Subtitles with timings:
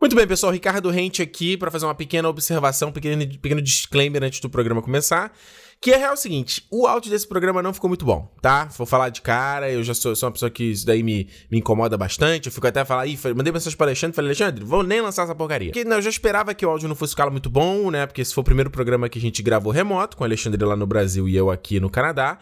[0.00, 0.52] Muito bem, pessoal.
[0.52, 5.32] Ricardo Rente aqui para fazer uma pequena observação, pequeno, pequeno disclaimer antes do programa começar.
[5.80, 8.66] Que é real o seguinte: o áudio desse programa não ficou muito bom, tá?
[8.76, 11.58] Vou falar de cara, eu já sou, sou uma pessoa que isso daí me, me
[11.58, 12.46] incomoda bastante.
[12.46, 15.24] Eu fico até a falar, ih, mandei mensagem pro Alexandre, falei, Alexandre, vou nem lançar
[15.24, 15.72] essa porcaria.
[15.72, 18.06] Porque não, eu já esperava que o áudio não fosse ficar muito bom, né?
[18.06, 20.76] Porque esse foi o primeiro programa que a gente gravou remoto, com o Alexandre lá
[20.76, 22.38] no Brasil e eu aqui no Canadá.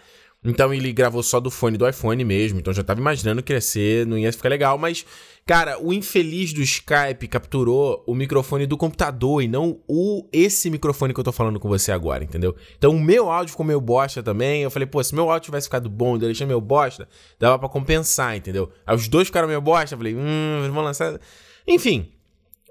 [0.46, 4.16] Então ele gravou só do fone do iPhone mesmo, então já tava imaginando ser, não
[4.16, 5.04] ia ficar legal, mas
[5.46, 11.14] Cara, o infeliz do Skype capturou o microfone do computador e não o esse microfone
[11.14, 12.56] que eu tô falando com você agora, entendeu?
[12.76, 14.64] Então o meu áudio ficou meio bosta também.
[14.64, 17.68] Eu falei, pô, se meu áudio tivesse ficado bom e deixar meio bosta, dava para
[17.68, 18.72] compensar, entendeu?
[18.84, 21.16] Aí os dois ficaram meio bosta, eu falei, hum, vamos lançar.
[21.64, 22.10] Enfim,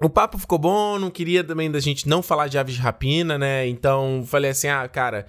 [0.02, 3.38] o papo ficou bom, não queria também da gente não falar de aves de rapina,
[3.38, 3.66] né?
[3.66, 5.24] Então falei assim, ah, cara,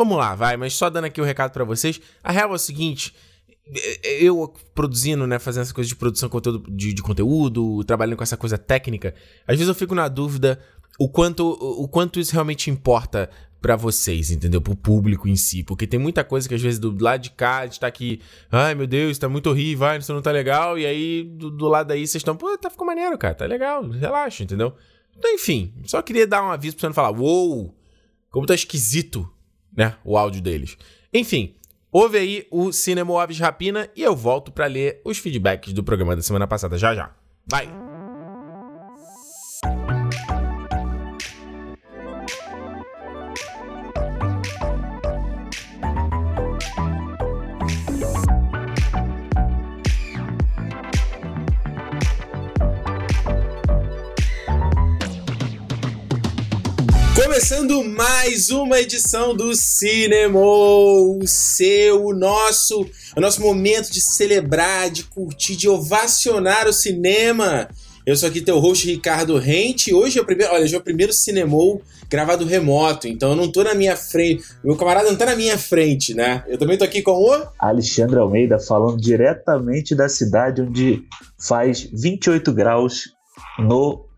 [0.00, 2.00] vamos lá, vai, mas só dando aqui o um recado para vocês.
[2.24, 3.14] A real é o seguinte
[4.02, 8.36] eu produzindo, né, fazendo essa coisa de produção de de, de, conteúdo, trabalhando com essa
[8.36, 9.14] coisa técnica,
[9.46, 10.58] às vezes eu fico na dúvida
[10.98, 14.60] o quanto, o quanto isso realmente importa para vocês, entendeu?
[14.60, 17.64] Pro público em si, porque tem muita coisa que às vezes do lado de cá
[17.64, 21.22] gente tá aqui, ai meu Deus, tá muito horrível, isso não tá legal, e aí
[21.22, 24.74] do, do lado daí vocês estão, pô, tá ficou maneiro, cara, tá legal, relaxa, entendeu?
[25.16, 27.74] Então, enfim, só queria dar um aviso pra você não falar, uou, wow,
[28.30, 29.30] como tá esquisito,
[29.76, 30.76] né, o áudio deles.
[31.12, 31.54] Enfim,
[31.92, 36.14] Ouve aí o Cinema Aves Rapina e eu volto para ler os feedbacks do programa
[36.14, 37.10] da semana passada já já.
[37.46, 37.89] Vai!
[57.40, 64.90] Começando mais uma edição do Cinema, o seu, o nosso, o nosso momento de celebrar,
[64.90, 67.66] de curtir, de ovacionar o cinema.
[68.04, 69.94] Eu sou aqui teu host Ricardo Rente.
[69.94, 73.50] Hoje é o primeiro, olha, hoje é o primeiro Cinemou gravado remoto, então eu não
[73.50, 74.44] tô na minha frente.
[74.62, 76.44] Meu camarada não tá na minha frente, né?
[76.46, 81.02] Eu também tô aqui com o Alexandre Almeida falando diretamente da cidade onde
[81.38, 83.14] faz 28 graus
[83.58, 84.09] no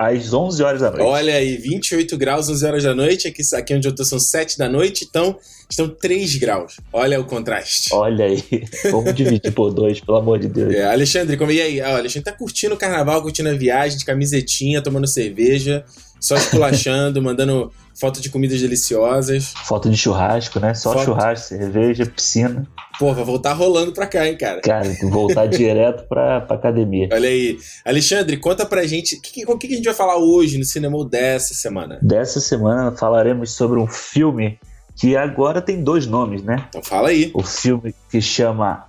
[0.00, 1.04] às 11 horas da noite.
[1.04, 3.28] Olha aí, 28 graus, 11 horas da noite.
[3.28, 5.36] Aqui, aqui onde eu tô são 7 da noite, então
[5.68, 6.78] estão 3 graus.
[6.90, 7.90] Olha o contraste.
[7.92, 8.42] Olha aí.
[8.90, 10.74] Vamos dividir por dois, pelo amor de Deus.
[10.74, 11.82] É, Alexandre, como e aí?
[11.82, 15.84] Ah, Alexandre tá curtindo o carnaval, curtindo a viagem, de camisetinha, tomando cerveja,
[16.20, 19.52] só esculachando, mandando foto de comidas deliciosas.
[19.64, 20.74] Foto de churrasco, né?
[20.74, 21.04] Só foto...
[21.04, 22.66] churrasco, cerveja, piscina.
[22.98, 24.60] Pô, vai voltar rolando pra cá, hein, cara?
[24.60, 27.08] Cara, voltar direto pra, pra academia.
[27.12, 27.58] Olha aí.
[27.84, 31.02] Alexandre, conta pra gente, o que, que, que, a gente vai falar hoje no cinema
[31.04, 31.98] dessa semana?
[32.02, 34.58] Dessa semana falaremos sobre um filme
[34.96, 36.66] que agora tem dois nomes, né?
[36.68, 37.30] Então fala aí.
[37.32, 38.84] O filme que chama,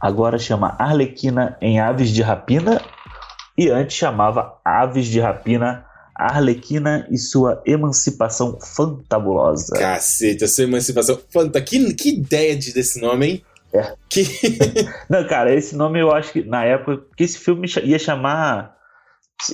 [0.00, 2.80] agora chama Arlequina em Aves de Rapina
[3.58, 5.84] e antes chamava Aves de Rapina
[6.26, 9.74] Arlequina e sua emancipação fantabulosa.
[9.74, 11.64] Cacete, a sua emancipação fantabulosa.
[11.64, 13.44] Que, que ideia de, desse nome, hein?
[13.72, 13.94] É.
[14.08, 14.24] Que...
[15.08, 18.76] não, cara, esse nome eu acho que na época que esse filme ia chamar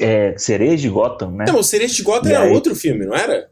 [0.00, 1.44] é, Cereja de Gotham, né?
[1.48, 2.52] Não, o Cereja de Gotham e era aí...
[2.52, 3.48] outro filme, não era?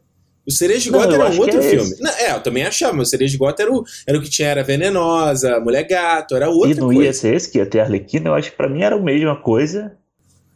[0.47, 1.95] O Cereja de Gotham era outro filme.
[1.99, 4.29] Não, é, eu também achava, mas o Cereja de Gotham era o, era o que
[4.29, 6.71] tinha, era Venenosa, Mulher Gato, era outro.
[6.71, 7.03] E não coisa.
[7.03, 9.35] ia ser esse que ia ter Arlequina, eu acho que pra mim era a mesma
[9.35, 9.97] coisa.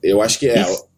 [0.02, 0.62] Eu acho que é.
[0.62, 0.89] E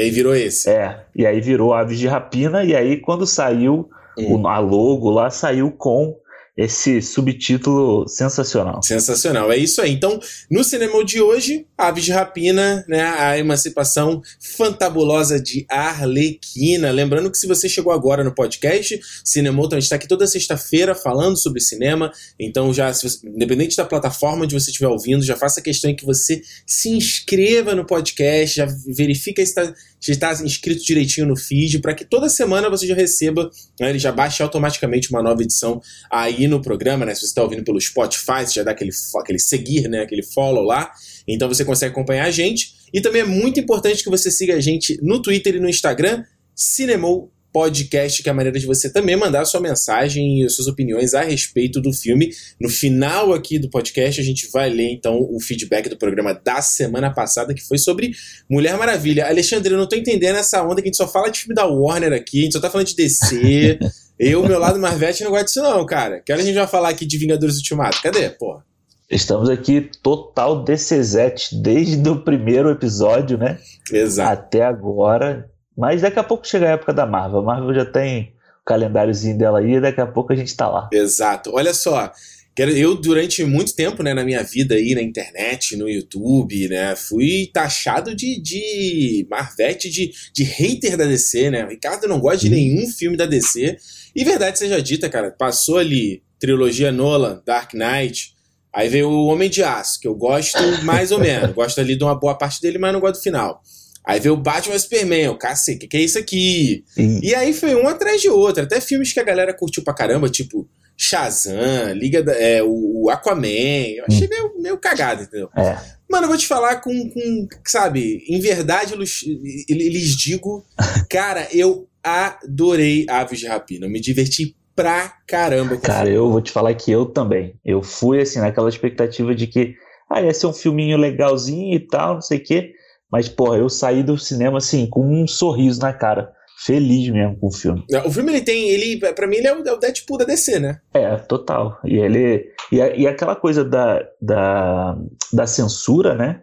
[0.00, 0.70] aí virou esse.
[0.70, 3.88] É, e aí virou Aves de Rapina, e aí quando saiu
[4.18, 4.40] hum.
[4.42, 6.16] o, a logo lá, saiu com
[6.56, 8.80] esse subtítulo sensacional.
[8.82, 9.92] Sensacional, é isso aí.
[9.92, 14.22] Então, no cinema de hoje, Aves de Rapina, né, a emancipação
[14.56, 16.92] fantabulosa de Arlequina.
[16.92, 19.00] Lembrando que se você chegou agora no podcast,
[19.36, 22.12] então, a gente está aqui toda sexta-feira falando sobre cinema.
[22.38, 26.04] Então, já, você, independente da plataforma onde você estiver ouvindo, já faça questão em que
[26.04, 29.74] você se inscreva no podcast, já verifica se está
[30.12, 33.50] está inscrito direitinho no feed, para que toda semana você já receba,
[33.80, 37.14] né, ele já baixe automaticamente uma nova edição aí no programa, né?
[37.14, 40.02] Se você está ouvindo pelo Spotify, você já dá aquele, aquele seguir, né?
[40.02, 40.90] Aquele follow lá.
[41.26, 42.74] Então você consegue acompanhar a gente.
[42.92, 46.22] E também é muito importante que você siga a gente no Twitter e no Instagram,
[46.54, 51.14] Cinemou podcast, que é a maneira de você também mandar sua mensagem e suas opiniões
[51.14, 52.30] a respeito do filme.
[52.60, 56.60] No final aqui do podcast, a gente vai ler então o feedback do programa da
[56.60, 58.10] semana passada, que foi sobre
[58.50, 59.28] Mulher Maravilha.
[59.28, 61.64] Alexandre, eu não tô entendendo essa onda que a gente só fala de filme da
[61.64, 63.78] Warner aqui, a gente só tá falando de DC.
[64.18, 66.20] eu, meu lado Marvete, não gosto disso não, cara.
[66.20, 68.02] Que hora a gente vai falar aqui de Vingadores Ultimato?
[68.02, 68.64] Cadê, porra?
[69.08, 73.60] Estamos aqui total DCZ desde o primeiro episódio, né?
[73.92, 74.32] Exato.
[74.32, 75.48] Até agora.
[75.76, 77.40] Mas daqui a pouco chega a época da Marvel.
[77.40, 78.32] A Marvel já tem
[78.62, 80.88] o calendáriozinho dela aí e daqui a pouco a gente tá lá.
[80.92, 81.50] Exato.
[81.52, 82.12] Olha só,
[82.56, 87.50] Eu, durante muito tempo, né, na minha vida aí, na internet, no YouTube, né, fui
[87.52, 91.64] taxado de, de Marvete, de, de hater da DC, né?
[91.64, 93.76] O Ricardo não gosta de nenhum filme da DC.
[94.14, 98.34] E verdade seja dita, cara, passou ali trilogia Nolan, Dark Knight,
[98.72, 101.52] aí veio o Homem de Aço, que eu gosto mais ou menos.
[101.52, 103.60] Gosto ali de uma boa parte dele, mas não gosto do final.
[104.06, 106.84] Aí veio o Batman Superman, o cacete, o que, que é isso aqui?
[107.22, 108.62] E aí foi um atrás de outro.
[108.62, 113.46] Até filmes que a galera curtiu pra caramba, tipo Shazam, Liga da, é, o Aquaman.
[113.46, 114.30] Eu achei hum.
[114.30, 115.48] meio, meio cagado, entendeu?
[115.56, 115.78] É.
[116.10, 120.64] Mano, eu vou te falar com, com sabe, em verdade lhes digo,
[121.10, 123.86] cara, eu adorei Aves de Rapina.
[123.86, 125.76] Eu me diverti pra caramba.
[125.78, 127.54] Cara, eu vou te falar que eu também.
[127.64, 129.74] Eu fui, assim, naquela expectativa de que,
[130.10, 132.73] ah, ia ser um filminho legalzinho e tal, não sei o quê.
[133.14, 137.46] Mas, porra, eu saí do cinema, assim, com um sorriso na cara feliz mesmo com
[137.46, 137.84] o filme.
[138.04, 140.80] O filme ele tem, ele para mim ele é o, é Deadpool da DC, né?
[140.92, 141.78] É, total.
[141.84, 144.98] E ele e, e aquela coisa da, da,
[145.32, 146.42] da censura, né?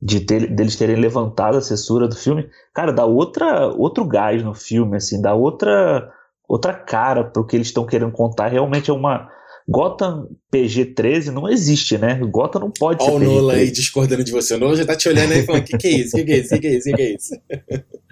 [0.00, 4.54] De ter, deles terem levantado a censura do filme, cara, dá outra outro gás no
[4.54, 6.10] filme, assim, dá outra
[6.48, 8.48] outra cara pro que eles estão querendo contar.
[8.48, 9.30] Realmente é uma
[9.68, 12.20] Gotham PG-13 não existe, né?
[12.30, 13.16] Gotham não pode Olha ser.
[13.16, 14.54] Olha o Nolan aí discordando de você.
[14.54, 16.16] O Nolan já tá te olhando aí falando: o que, que é isso?
[16.16, 16.54] O que, que é isso?
[16.54, 16.88] O que, que é isso?
[16.88, 17.34] O que, que é isso?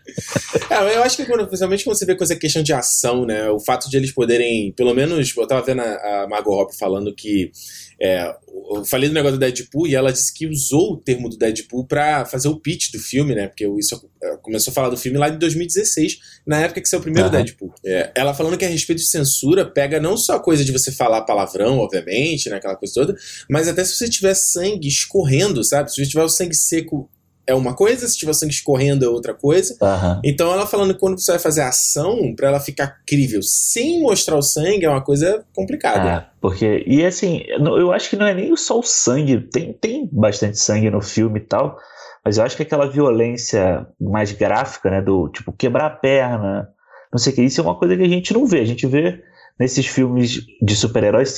[0.70, 3.48] é, eu acho que quando, principalmente quando você vê coisa questão de ação, né?
[3.50, 7.14] O fato de eles poderem, pelo menos, eu tava vendo a, a Margot Robbie falando
[7.14, 7.50] que
[8.00, 8.34] é,
[8.70, 11.86] eu falei do negócio do Deadpool e ela disse que usou o termo do Deadpool
[11.86, 13.46] para fazer o pitch do filme, né?
[13.46, 17.00] Porque isso é, começou a falar do filme lá em 2016, na época que saiu
[17.00, 17.34] o primeiro uhum.
[17.34, 17.74] Deadpool.
[17.84, 20.90] É, ela falando que a respeito de censura pega não só a coisa de você
[20.90, 22.56] falar palavrão, obviamente, né?
[22.56, 23.16] Aquela coisa toda,
[23.48, 25.90] mas até se você tiver sangue escorrendo, sabe?
[25.90, 27.08] Se você tiver o sangue seco
[27.46, 29.76] é uma coisa, se tiver sangue escorrendo é outra coisa.
[29.80, 30.20] Uhum.
[30.24, 34.36] Então ela falando que quando você vai fazer ação, para ela ficar crível sem mostrar
[34.36, 36.08] o sangue, é uma coisa complicada.
[36.10, 40.08] É, porque, e assim, eu acho que não é nem só o sangue, tem, tem
[40.10, 41.76] bastante sangue no filme e tal,
[42.24, 46.68] mas eu acho que aquela violência mais gráfica, né, do tipo quebrar a perna,
[47.12, 48.86] não sei o que, isso é uma coisa que a gente não vê, a gente
[48.86, 49.22] vê
[49.58, 51.36] nesses filmes de super-heróis,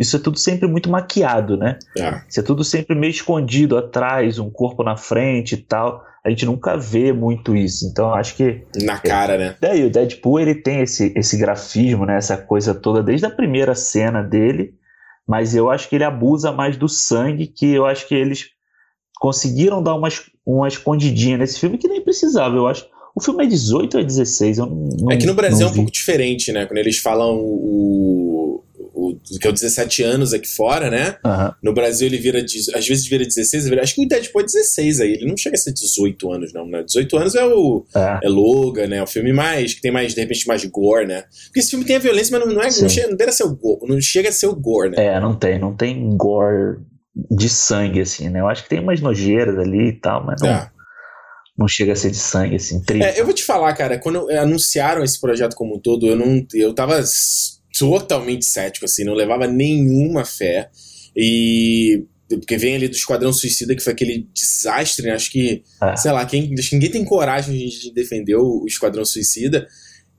[0.00, 1.78] isso é tudo sempre muito maquiado, né?
[1.96, 2.22] É.
[2.28, 6.02] Isso é tudo sempre meio escondido atrás, um corpo na frente e tal.
[6.24, 7.86] A gente nunca vê muito isso.
[7.86, 8.66] Então acho que.
[8.82, 9.56] Na cara, é, né?
[9.60, 12.16] Daí o Deadpool ele tem esse, esse grafismo, né?
[12.16, 14.74] Essa coisa toda desde a primeira cena dele.
[15.26, 18.46] Mas eu acho que ele abusa mais do sangue, que eu acho que eles
[19.20, 20.08] conseguiram dar uma,
[20.44, 22.56] uma escondidinha nesse filme que nem precisava.
[22.56, 22.86] Eu acho
[23.18, 24.58] o filme é 18 ou é 16?
[24.58, 26.66] Eu não, é que no Brasil é um pouco diferente, né?
[26.66, 28.62] Quando eles falam o,
[28.94, 31.16] o, o que é o 17 anos aqui fora, né?
[31.24, 31.52] Uhum.
[31.64, 35.00] No Brasil ele vira, às vezes vira 16, vira, acho que o Deadpool é 16
[35.00, 36.84] aí, ele não chega a ser 18 anos não, né?
[36.84, 38.20] 18 anos é o é.
[38.22, 39.02] é Logan, né?
[39.02, 41.24] O filme mais, que tem mais, de repente, mais gore, né?
[41.46, 43.56] Porque esse filme tem a violência, mas não, não é, não chega, não, ser o
[43.56, 45.06] gore, não chega a ser o gore, né?
[45.06, 46.78] É, não tem, não tem gore
[47.28, 48.38] de sangue, assim, né?
[48.38, 50.50] Eu acho que tem umas nojeiras ali e tal, mas não...
[50.50, 50.70] É
[51.58, 55.02] não chega a ser de sangue, assim, É, eu vou te falar, cara, quando anunciaram
[55.02, 56.46] esse projeto como um todo, eu não.
[56.54, 57.02] Eu tava
[57.76, 60.70] totalmente cético, assim, não levava nenhuma fé.
[61.16, 62.04] E.
[62.28, 65.12] Porque vem ali do Esquadrão Suicida, que foi aquele desastre, né?
[65.12, 65.96] Acho que, é.
[65.96, 69.66] sei lá, quem, ninguém tem coragem de defender o Esquadrão Suicida.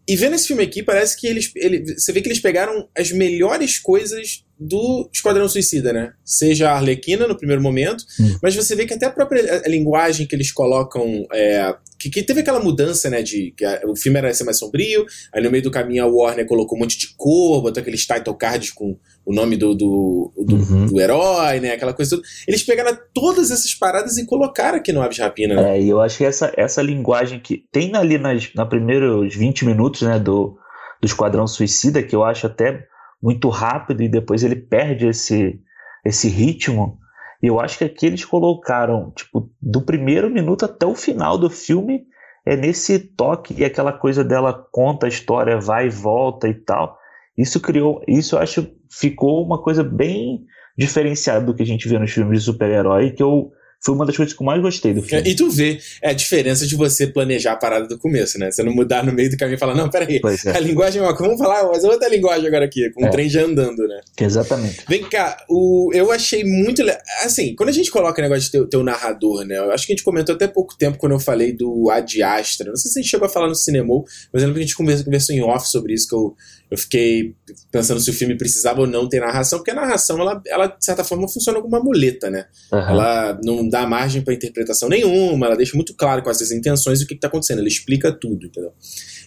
[0.07, 1.51] E vendo esse filme aqui, parece que eles.
[1.55, 6.11] Ele, você vê que eles pegaram as melhores coisas do Esquadrão Suicida, né?
[6.25, 8.35] Seja a Arlequina no primeiro momento, hum.
[8.43, 11.25] mas você vê que até a própria linguagem que eles colocam.
[11.31, 13.21] É, que, que, teve aquela mudança, né?
[13.21, 16.07] De que a, o filme era ser mais sombrio, aí no meio do caminho a
[16.07, 20.33] Warner colocou um monte de cor, botou aqueles title cards com o nome do, do,
[20.37, 20.85] do, uhum.
[20.87, 21.71] do, herói, né?
[21.71, 22.27] Aquela coisa toda.
[22.45, 25.55] Eles pegaram todas essas paradas e colocaram aqui no Aves Rapina.
[25.55, 25.77] Né?
[25.77, 29.65] É, e eu acho que essa, essa linguagem que tem ali nas na primeiros 20
[29.65, 30.57] minutos, né, do,
[31.01, 32.88] do Esquadrão Suicida, que eu acho até
[33.21, 35.59] muito rápido e depois ele perde esse,
[36.05, 36.97] esse ritmo.
[37.41, 41.49] E eu acho que aqui eles colocaram, tipo, do primeiro minuto até o final do
[41.49, 42.05] filme,
[42.45, 46.97] é nesse toque e aquela coisa dela conta a história, vai e volta e tal.
[47.37, 50.45] Isso criou, isso eu acho ficou uma coisa bem
[50.77, 54.15] diferenciada do que a gente vê nos filmes de super-herói, que eu foi uma das
[54.15, 55.29] coisas que eu mais gostei do filme.
[55.29, 58.51] E tu vê é a diferença de você planejar a parada do começo, né?
[58.51, 60.49] Você não mudar no meio do caminho e falar, não, peraí, é.
[60.51, 63.09] a linguagem é uma vamos falar, mas outra linguagem agora aqui, com o é.
[63.09, 64.01] trem já andando, né?
[64.19, 64.83] Exatamente.
[64.87, 66.83] Vem cá, o, eu achei muito.
[67.23, 69.57] Assim, quando a gente coloca o negócio de ter, ter o narrador, né?
[69.57, 72.69] Eu acho que a gente comentou até pouco tempo quando eu falei do Ad Astra.
[72.69, 73.89] Não sei se a gente chegou a falar no cinema,
[74.33, 76.35] mas eu lembro que a gente conversou, conversou em off sobre isso, que eu
[76.69, 77.35] eu fiquei
[77.71, 80.85] pensando se o filme precisava ou não ter narração, porque a narração, ela, ela de
[80.85, 82.45] certa forma, funciona como uma muleta, né?
[82.71, 82.79] Uhum.
[82.79, 87.03] Ela não dá margem para interpretação nenhuma, ela deixa muito claro quais as intenções e
[87.03, 88.73] o que, está acontecendo, ela explica tudo, entendeu?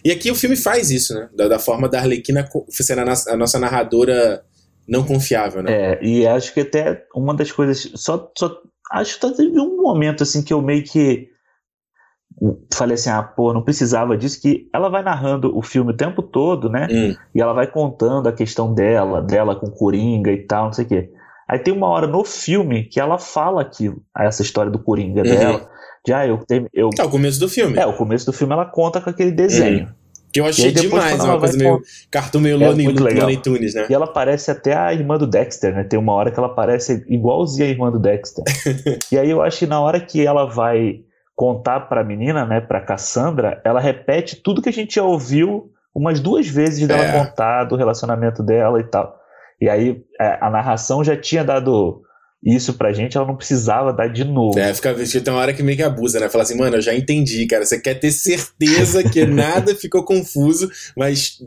[0.03, 1.29] E aqui o filme faz isso, né?
[1.35, 4.43] Da, da forma da Arlequina ser a, a nossa narradora
[4.87, 5.71] não confiável, né?
[5.71, 7.91] É, e acho que até uma das coisas.
[7.95, 11.29] Só, só acho que teve um momento assim que eu meio que
[12.73, 16.21] falei assim, ah, pô, não precisava disso, que ela vai narrando o filme o tempo
[16.21, 16.87] todo, né?
[16.91, 17.15] Hum.
[17.33, 20.87] E ela vai contando a questão dela, dela com Coringa e tal, não sei o
[20.87, 21.13] quê.
[21.47, 25.29] Aí tem uma hora no filme que ela fala aquilo, essa história do Coringa Uhum.
[25.29, 25.69] dela.
[26.05, 27.77] De, ah, eu, tenho- eu É o começo do filme.
[27.77, 29.89] É, o começo do filme ela conta com aquele desenho.
[30.33, 31.77] Que eu achei depois, demais, uma coisa meio.
[31.77, 32.67] con- Cartão meio É.
[32.67, 33.85] Looney Tunes, né?
[33.87, 35.83] E ela parece até a irmã do Dexter, né?
[35.83, 38.43] Tem uma hora que ela parece igualzinha a irmã do Dexter.
[39.11, 41.01] e aí eu acho que na hora que ela vai
[41.35, 46.19] contar pra menina, né, pra Cassandra, ela repete tudo que a gente já ouviu umas
[46.19, 47.25] duas vezes dela É.
[47.25, 49.15] contar do relacionamento dela e tal.
[49.63, 52.01] E aí é, a narração já tinha dado
[52.45, 54.59] isso pra gente, ela não precisava dar de novo.
[54.59, 56.27] É, fica vestido, tem uma hora que meio que abusa, né?
[56.27, 57.65] Fala assim, mano, eu já entendi, cara.
[57.65, 61.37] Você quer ter certeza que nada ficou confuso, mas.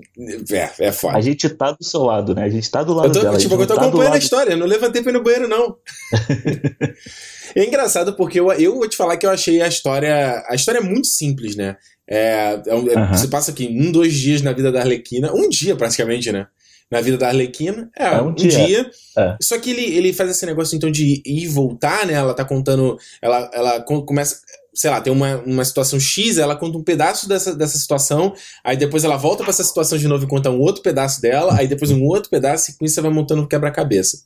[0.51, 1.19] É, é foda.
[1.19, 2.45] A gente tá do seu lado, né?
[2.45, 3.37] A gente tá do lado Eu tô, dela.
[3.37, 5.47] tipo, eu tô tá do acompanhando a história, eu não levantei pra ir no banheiro,
[5.47, 5.77] não.
[7.55, 10.43] é engraçado porque eu, eu vou te falar que eu achei a história.
[10.49, 11.77] A história é muito simples, né?
[12.09, 13.15] É, é um- é- Aham.
[13.15, 16.47] Você passa aqui um, dois dias na vida da Arlequina, um dia praticamente, né?
[16.91, 17.91] Na vida da Arlequina.
[17.99, 18.51] É, É um um, dia.
[18.51, 18.91] dia.
[19.19, 19.37] É.
[19.43, 22.15] Só que ele, ele faz esse negócio então de ir e voltar, né?
[22.15, 22.97] Ela tá contando.
[23.21, 24.41] Ela, ela co- começa.
[24.77, 28.77] Sei lá, tem uma, uma situação X, ela conta um pedaço dessa, dessa situação, aí
[28.77, 31.67] depois ela volta pra essa situação de novo e conta um outro pedaço dela, aí
[31.67, 34.19] depois um outro pedaço, e com isso você vai montando um quebra-cabeça.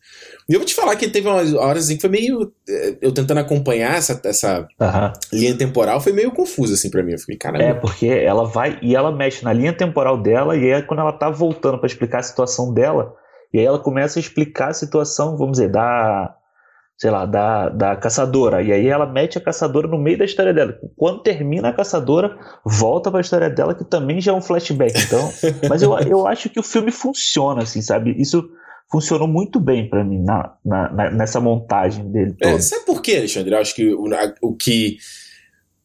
[0.48, 2.52] E eu vou te falar que teve umas horas assim que foi meio.
[2.68, 5.12] eh, Eu tentando acompanhar essa, essa Aham.
[5.32, 7.12] linha temporal, foi meio confuso assim pra mim.
[7.12, 7.62] Eu fiquei, caramba.
[7.64, 11.12] É, porque ela vai e ela mexe na linha temporal dela, e é quando ela
[11.12, 13.14] tá voltando pra explicar a situação dela,
[13.54, 16.34] e aí ela começa a explicar a situação, vamos dizer, da.
[17.00, 18.60] Sei lá, da, da caçadora.
[18.62, 20.78] E aí ela mete a caçadora no meio da história dela.
[20.98, 24.92] Quando termina a caçadora, volta pra história dela, que também já é um flashback.
[25.06, 25.32] Então.
[25.66, 28.14] Mas eu, eu acho que o filme funciona, assim, sabe?
[28.20, 28.46] Isso
[28.92, 32.34] funcionou muito bem pra mim na, na- na- nessa montagem dele.
[32.42, 33.54] É, sabe por quê, Alexandre?
[33.54, 34.98] Eu acho que o, a- o que.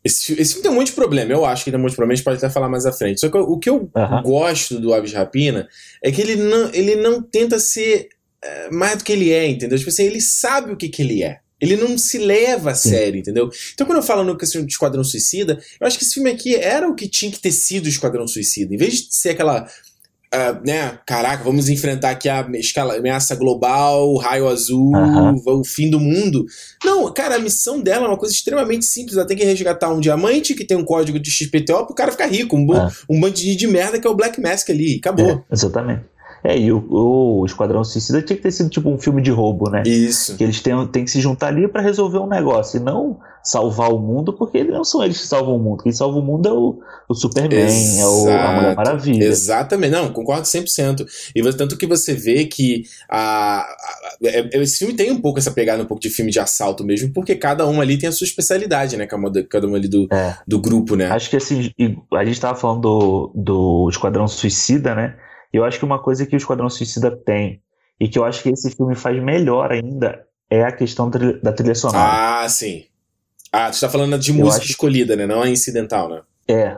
[0.03, 1.31] Esse, esse filme tem um monte de problema.
[1.31, 2.91] Eu acho que tem um monte de problema, a gente pode até falar mais à
[2.91, 3.21] frente.
[3.21, 4.21] Só que o que eu Aham.
[4.21, 5.65] gosto do Aves Rapina
[6.03, 8.09] é que ele não, ele não tenta ser
[8.45, 9.77] é, mais do que ele é, entendeu?
[9.77, 11.39] Tipo assim, ele sabe o que, que ele é.
[11.61, 13.49] Ele não se leva a sério, entendeu?
[13.73, 16.53] Então, quando eu falo no questão de Esquadrão Suicida, eu acho que esse filme aqui
[16.55, 18.73] era o que tinha que ter sido o Esquadrão Suicida.
[18.73, 19.65] Em vez de ser aquela.
[20.33, 25.33] ah, né, caraca, vamos enfrentar aqui a escala, ameaça global, raio azul, Aham.
[25.45, 26.45] o fim do mundo.
[26.83, 29.15] Não, cara, a missão dela é uma coisa extremamente simples.
[29.15, 32.27] Ela tem que resgatar um diamante que tem um código de XPTO pro cara ficar
[32.27, 32.57] rico.
[32.57, 32.91] Um, ban- Ah.
[33.09, 34.97] um bandidinho de merda que é o Black Mask ali.
[34.97, 35.29] Acabou.
[35.49, 36.03] É, exatamente.
[36.47, 39.67] É, e o, o Esquadrão Suicida tinha que ter sido tipo um filme de roubo,
[39.69, 39.81] né?
[39.83, 40.37] Isso.
[40.37, 43.91] Que eles têm, têm que se juntar ali pra resolver um negócio e não salvar
[43.91, 45.83] o mundo, porque não são eles que salvam o mundo.
[45.83, 48.75] Quem salva o mundo é o, o Superman, é o, a Mulher Exato.
[48.75, 49.23] Maravilha.
[49.25, 51.05] Exatamente, não, concordo 100%.
[51.35, 53.67] E tanto que você vê que a, a-
[54.23, 57.11] é- esse filme tem um pouco essa pegada, um pouco de filme de assalto mesmo,
[57.13, 59.05] porque cada um ali tem a sua especialidade, né?
[59.07, 60.35] Cada, cada um ali do, É.
[60.47, 61.05] do grupo, né?
[61.11, 61.71] Acho que assim,
[62.13, 65.15] a gente tava falando do, do Esquadrão Suicida, né?
[65.53, 67.61] E eu acho que uma coisa que o Esquadrão Suicida tem,
[67.99, 71.75] e que eu acho que esse filme faz melhor ainda, é a questão da trilha-
[71.75, 72.41] sonora.
[72.43, 72.85] Ah, sim.
[73.51, 75.25] Ah, tu tá falando de música acho- escolhida, né?
[75.25, 76.21] Não a incidental, né?
[76.47, 76.77] É.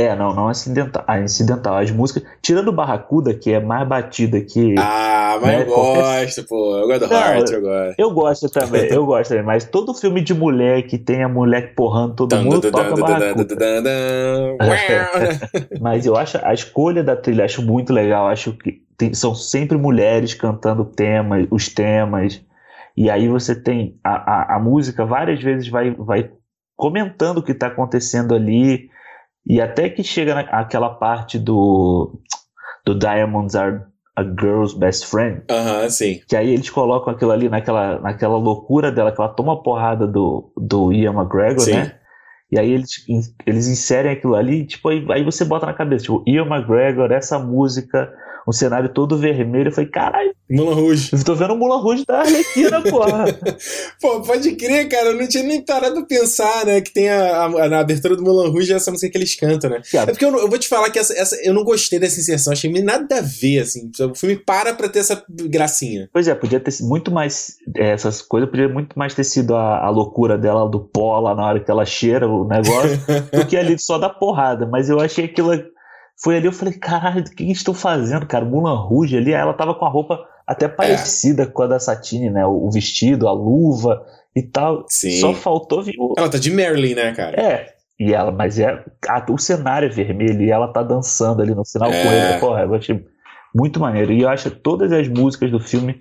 [0.00, 1.04] É, não, não incidental.
[1.06, 2.22] A incidental, as músicas.
[2.40, 4.74] Tirando o Barracuda, que é mais batida que.
[4.78, 6.76] Ah, mas Né, eu qualquer- gosto, pô.
[6.78, 7.94] Eu gosto do Não, Heart, eu gosto.
[7.98, 11.74] Eu gosto também, eu gosto também, mas todo filme de mulher que tem a mulher
[11.74, 13.56] porrando todo mundo toca Barracuda.
[15.80, 18.28] Mas eu acho a escolha da trilha acho muito legal.
[18.28, 22.40] Acho que tem- são sempre mulheres cantando temas, os temas.
[22.96, 26.30] E aí você tem a, a, a música várias vezes vai, vai
[26.76, 28.88] comentando o que está acontecendo ali.
[29.46, 32.20] E até que chega naquela parte do,
[32.84, 33.80] do Diamonds Are
[34.16, 35.42] a Girl's Best Friend.
[35.50, 36.20] Aham, sim.
[36.28, 40.52] Que aí eles colocam aquilo ali naquela, naquela loucura dela, que ela toma porrada do,
[40.56, 41.72] do Ian McGregor, Sim.
[41.72, 41.94] né?
[42.52, 42.90] E aí eles,
[43.46, 47.38] eles inserem aquilo ali, tipo, aí, aí você bota na cabeça, tipo, Ian McGregor, essa
[47.38, 48.12] música,
[48.48, 49.68] um cenário todo vermelho.
[49.68, 51.10] Eu falei, caralho, Mulan Rouge.
[51.12, 53.24] eu tô vendo o Mulan Rouge da Arlequina, porra.
[54.00, 55.08] Pô, pode crer, cara.
[55.10, 56.80] Eu não tinha nem parado de pensar, né?
[56.80, 59.80] Que tem a, a- na abertura do Mulan Rouge essa música que eles cantam, né?
[59.92, 62.52] É porque eu, eu vou te falar que essa, essa- eu não gostei dessa inserção.
[62.52, 63.90] Achei nada a ver, assim.
[64.00, 66.08] O filme para pra ter essa gracinha.
[66.12, 67.56] Pois é, podia ter sido muito mais.
[67.76, 71.34] é, Essas coisas podia muito mais ter sido a, a loucura dela do pó lá
[71.34, 72.98] na hora que ela cheira o negócio,
[73.32, 74.66] do que ali só da porrada.
[74.66, 75.50] Mas eu achei aquilo.
[76.22, 78.44] Foi ali, eu falei, caralho, o que estão fazendo, cara?
[78.44, 82.44] Mulan Rouge ali, ela tava com a roupa até parecida com a da Satine, né?
[82.44, 84.04] O, vestido, a luva
[84.36, 84.84] e tal.
[84.88, 85.12] Sim.
[85.20, 86.14] Só faltou vir o.
[86.18, 87.40] Ela tá de Marilyn, né, cara?
[87.40, 87.74] É.
[87.98, 88.84] E ela, mas é.
[89.08, 92.02] a- o cenário é vermelho e ela tá dançando ali no sinal É.
[92.02, 92.40] com ele.
[92.40, 93.04] Porra, eu achei
[93.54, 94.12] muito maneiro.
[94.12, 96.00] E eu acho que todas as músicas do filme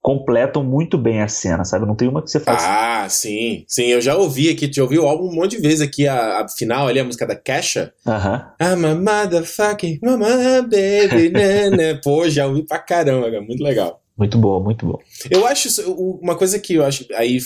[0.00, 1.86] completam muito bem a cena, sabe?
[1.86, 2.62] Não tem uma que você faz.
[2.64, 3.64] Ah, sim.
[3.68, 6.40] Sim, eu já ouvi aqui, já ouvi o álbum um monte de vezes aqui, a,
[6.40, 7.92] a final ali, a música da Kesha.
[8.06, 8.52] Aham.
[8.60, 11.94] I'm a motherfucking mama baby, né, né.
[12.02, 13.42] Pô, já ouvi pra caramba, cara.
[13.42, 14.02] Muito legal.
[14.16, 14.98] Muito boa, muito boa.
[15.30, 15.68] Eu acho,
[16.20, 17.38] uma coisa que eu acho, aí,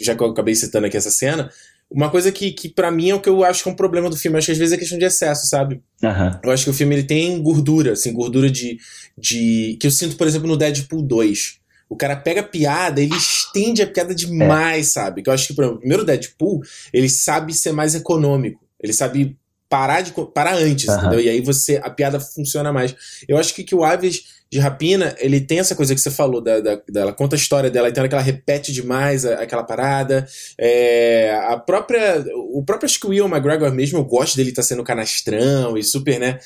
[0.00, 1.50] já que eu acabei citando aqui essa cena,
[1.90, 4.08] uma coisa que, que para mim é o que eu acho que é um problema
[4.08, 5.82] do filme, eu acho que às vezes é questão de excesso, sabe?
[6.02, 6.40] Aham.
[6.42, 8.78] Eu acho que o filme ele tem gordura, assim, gordura de,
[9.16, 9.76] de.
[9.78, 11.61] que eu sinto, por exemplo, no Deadpool 2.
[11.92, 15.22] O cara pega a piada, ele estende a piada demais, sabe?
[15.22, 18.64] Que eu acho que, por exemplo, o primeiro Deadpool, ele sabe ser mais econômico.
[18.82, 19.36] Ele sabe
[19.68, 21.20] parar de parar antes, entendeu?
[21.20, 22.94] E aí você a piada funciona mais.
[23.28, 26.42] Eu acho que, que o Aves de Rapina, ele tem essa coisa que você falou,
[26.42, 30.26] da, da, dela conta a história dela, então ela repete demais a- aquela parada.
[30.60, 32.22] É, a própria.
[32.52, 35.82] O próprio acho que o Will McGregor mesmo, eu gosto dele estar sendo canastrão e
[35.82, 36.38] super, né?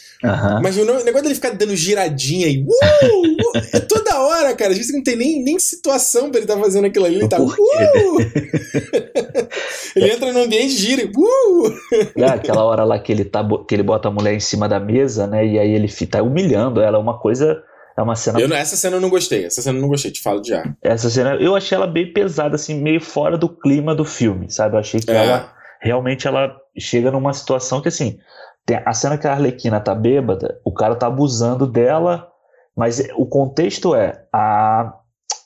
[0.63, 2.63] Mas o negócio dele ficar dando giradinha e.
[2.63, 4.71] Uh, uh, é toda hora, cara.
[4.71, 7.17] Às vezes não tem nem, nem situação pra ele estar fazendo aquilo ali.
[7.17, 7.41] Ele tá.
[7.43, 7.53] Uh!
[9.97, 11.03] ele entra no ambiente e gira.
[11.03, 11.75] e, Uh!
[12.17, 14.79] É aquela hora lá que ele, tá, que ele bota a mulher em cima da
[14.79, 15.45] mesa, né?
[15.45, 16.99] E aí ele tá humilhando ela.
[16.99, 17.61] É uma coisa.
[17.99, 18.39] É uma cena.
[18.41, 19.47] Eu, essa cena eu não gostei.
[19.47, 20.63] Essa cena eu não gostei, te falo já.
[20.83, 24.75] Essa cena, eu achei ela bem pesada, assim, meio fora do clima do filme, sabe?
[24.77, 25.15] Eu achei que É.
[25.25, 28.19] ela realmente ela chega numa situação que, assim,
[28.67, 32.29] tem a cena que a Arlequina tá bêbada, o cara tá abusando dela,
[32.77, 34.93] mas o contexto é a.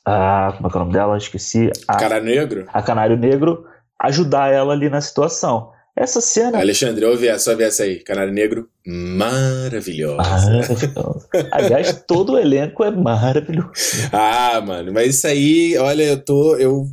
[0.04, 1.16] a como é que é o nome dela?
[1.16, 1.70] Esqueci.
[1.86, 2.66] A, Cara negro.
[2.72, 3.64] a Canário Negro
[4.00, 5.70] ajudar ela ali na situação.
[5.96, 6.58] Essa cena.
[6.58, 8.02] Alexandre, ouve essa, ouve essa aí.
[8.02, 10.16] Canário Negro, maravilhosa.
[10.16, 11.28] Maravilhosa.
[11.50, 14.08] Aliás, todo o elenco é maravilhoso.
[14.12, 16.56] Ah, mano, mas isso aí, olha, eu tô.
[16.56, 16.84] Eu,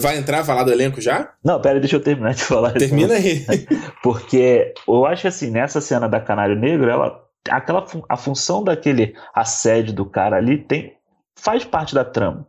[0.00, 1.32] vai entrar falar do elenco já?
[1.44, 2.72] Não, pera, deixa eu terminar de falar.
[2.72, 3.44] Termina aí.
[4.02, 9.92] Porque eu acho assim, nessa cena da Canário Negro, ela aquela a função daquele assédio
[9.92, 10.96] do cara ali tem
[11.38, 12.46] faz parte da trama.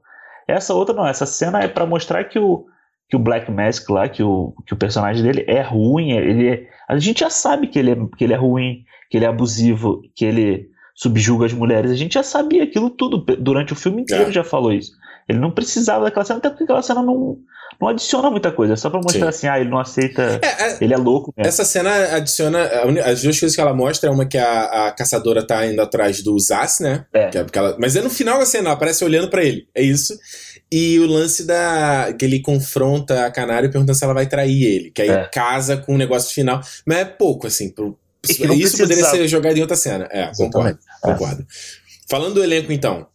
[0.48, 2.66] Essa outra não, essa cena é pra mostrar que o
[3.10, 6.64] que o Black Mask lá, que o, que o personagem dele é ruim, ele é,
[6.88, 10.02] a gente já sabe que ele, é, que ele é ruim, que ele é abusivo,
[10.16, 11.92] que ele subjuga as mulheres.
[11.92, 14.32] A gente já sabia aquilo tudo durante o filme inteiro, É.
[14.32, 14.92] já falou isso.
[15.28, 17.38] Ele não precisava daquela cena, até porque aquela cena não,
[17.80, 20.78] não adiciona muita coisa, é só pra mostrar assim, ah, ele não aceita, É, é,
[20.82, 21.48] ele é louco mesmo.
[21.48, 22.64] Essa cena adiciona.
[23.06, 26.22] As duas coisas que ela mostra é uma que a, a caçadora tá indo atrás
[26.24, 27.06] do Zaz, né?
[27.14, 27.28] É.
[27.30, 29.68] Que é porque ela- mas é no final da cena, ela aparece olhando pra ele.
[29.76, 30.14] É isso.
[30.72, 32.14] E o lance da.
[32.18, 34.92] que ele confronta a Canário perguntando se ela vai trair ele.
[34.92, 35.28] Que aí É.
[35.34, 36.62] casa com o negócio final.
[36.86, 37.70] Mas é pouco, assim.
[37.70, 40.08] Pro, É isso poderia ser jogado em outra cena.
[40.12, 40.78] É, concordo.
[41.04, 41.08] É.
[41.12, 41.46] Concordo.
[42.10, 43.08] Falando do elenco, então.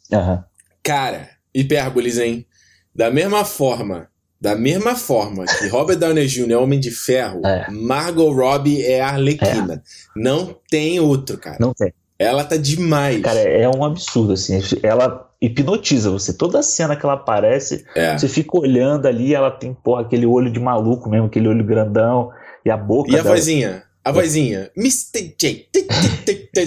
[0.83, 2.47] Cara, hipérboles, hein?
[2.95, 4.09] Da mesma forma,
[4.41, 6.53] da mesma forma que Robert Downey Jr.
[6.53, 7.67] é Homem de Ferro, É.
[7.71, 9.83] Margot Robbie é Arlequina.
[10.17, 11.57] Não tem outro, cara.
[11.61, 11.93] Não tem.
[12.19, 13.21] Ela tá demais.
[13.23, 14.61] Cara, é um absurdo, assim.
[14.83, 16.37] Ela hipnotiza você.
[16.37, 18.17] Toda cena que ela aparece, é.
[18.17, 22.31] você fica olhando ali, ela tem, porra, aquele olho de maluco mesmo, aquele olho grandão,
[22.65, 23.35] e a boca E a dela.
[23.35, 23.83] vozinha?
[24.05, 24.71] A vozinha.
[24.77, 25.35] Mr.
[25.39, 25.69] J.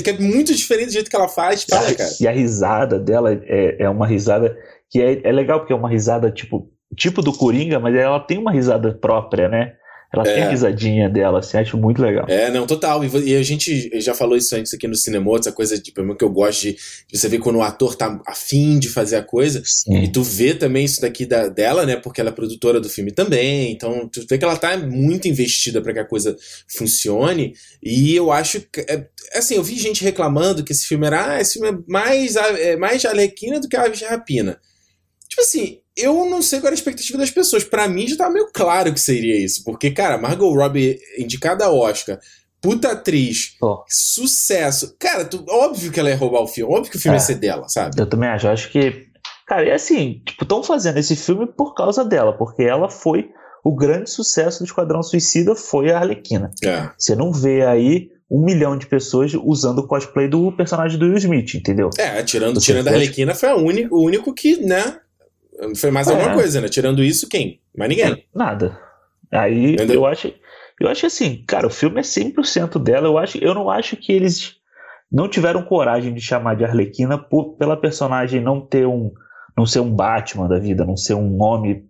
[0.04, 1.64] Que é muito diferente do jeito que ela faz.
[1.64, 2.10] Fala, cara.
[2.20, 4.58] E a risada dela é, é uma risada
[4.90, 8.38] que é, é legal, porque é uma risada tipo, tipo do Coringa, mas ela tem
[8.40, 9.74] uma risada própria, né?
[10.14, 10.44] Ela tem É.
[10.44, 12.26] a risadinha dela, assim, acho muito legal.
[12.30, 13.04] É, não, total.
[13.04, 16.08] E E a gente já falou isso antes aqui no cinema, essa coisa de, pelo
[16.08, 19.18] menos que eu gosto de, de você ver quando o ator tá afim de fazer
[19.18, 19.60] a coisa.
[19.60, 20.12] E Sim.
[20.12, 21.98] tu vê também isso daqui da, dela, né?
[21.98, 23.72] Porque ela é produtora do filme também.
[23.72, 26.36] Então, tu vê que ela tá muito investida pra que a coisa
[26.68, 27.54] funcione.
[27.84, 28.82] E eu acho que.
[28.82, 31.34] É, assim, eu vi gente reclamando que esse filme era.
[31.36, 34.60] Ah, esse filme é mais, é mais Arlequina do que Aves de Rapina.
[35.38, 37.64] Tipo assim, eu não sei qual era a expectativa das pessoas.
[37.64, 39.64] Pra mim já tava meio claro que seria isso.
[39.64, 42.18] Porque, cara, Margot Robbie indicada ao Oscar.
[42.60, 43.84] Puta atriz, Pô.
[43.88, 44.96] sucesso.
[45.00, 47.20] Cara, tu- óbvio que ela ia roubar o filme, óbvio que o filme É.
[47.20, 48.02] ia ser dela, sabe?
[48.02, 48.48] Eu também acho.
[48.48, 49.06] Eu acho que.
[49.48, 53.30] Cara, é assim, tipo, estão fazendo esse filme por causa dela, porque ela foi.
[53.64, 56.50] O grande sucesso do Esquadrão Suicida foi a Arlequina.
[56.64, 56.90] É.
[56.98, 61.18] Você não vê aí um milhão de pessoas usando o cosplay do personagem do Will
[61.18, 61.90] Smith, entendeu?
[61.98, 62.92] É, tirando, Você tirando a?
[62.92, 65.00] Arlequina, foi a única, o único que, né?
[65.76, 66.34] Foi mais alguma É.
[66.34, 66.68] coisa, né?
[66.70, 67.60] Tirando isso, quem?
[67.76, 68.26] Mais ninguém.
[68.34, 68.80] Nada.
[69.32, 69.96] Aí Entendeu?
[70.02, 70.34] eu acho.
[70.80, 73.08] Eu acho assim, cara, o filme é 100% dela.
[73.08, 74.56] Eu, acho, eu não acho que eles
[75.12, 79.12] não tiveram coragem de chamar de Arlequina por, pela personagem não ter um.
[79.58, 81.86] não ser um Batman da vida, não ser um nome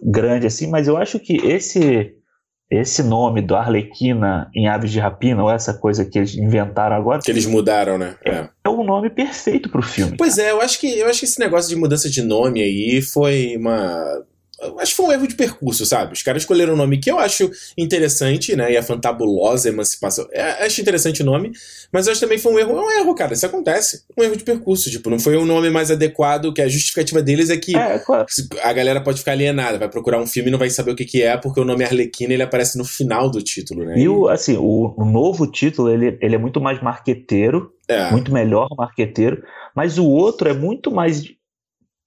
[0.00, 2.14] grande assim, mas eu acho que esse
[2.70, 7.22] esse nome do Arlequina em Aves de Rapina, ou essa coisa que eles inventaram agora,
[7.22, 8.16] Que eles mudaram, né?
[8.24, 8.48] É.
[8.64, 10.16] é um nome perfeito pro filme.
[10.16, 13.00] Pois é, eu acho que eu acho que esse negócio de mudança de nome aí
[13.00, 14.22] foi uma.
[14.78, 16.12] Acho que foi um erro de percurso, sabe?
[16.12, 18.72] Os caras escolheram um nome que eu acho interessante, né?
[18.72, 20.26] E a fantabulosa emancipação.
[20.32, 21.52] É, acho interessante o nome,
[21.92, 22.76] mas eu acho que também foi um erro.
[22.76, 23.34] É um erro, cara.
[23.34, 24.04] Isso acontece.
[24.16, 24.90] Um erro de percurso.
[24.90, 27.98] Tipo, não foi o um nome mais adequado, que a justificativa deles é que é,
[27.98, 28.26] claro.
[28.62, 31.04] a galera pode ficar alienada, vai procurar um filme e não vai saber o que,
[31.04, 33.98] que é, porque o nome Arlequina ele aparece no final do título, né?
[33.98, 38.10] E o, assim, o, o novo título, ele, ele é muito mais marqueteiro, é.
[38.10, 39.42] muito melhor marqueteiro,
[39.74, 41.22] mas o outro é muito mais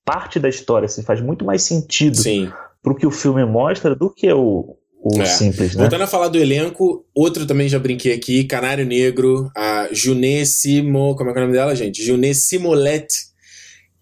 [0.06, 2.52] parte da história, assim, faz muito mais sentido Sim.
[2.82, 5.26] pro que o filme mostra do que o, o é.
[5.26, 5.82] simples, né?
[5.82, 11.16] Voltando a falar do elenco, outro também já brinquei aqui, Canário Negro, a Juné Simo,
[11.16, 12.04] como é que é o nome dela, gente?
[12.04, 13.31] Juné Simolette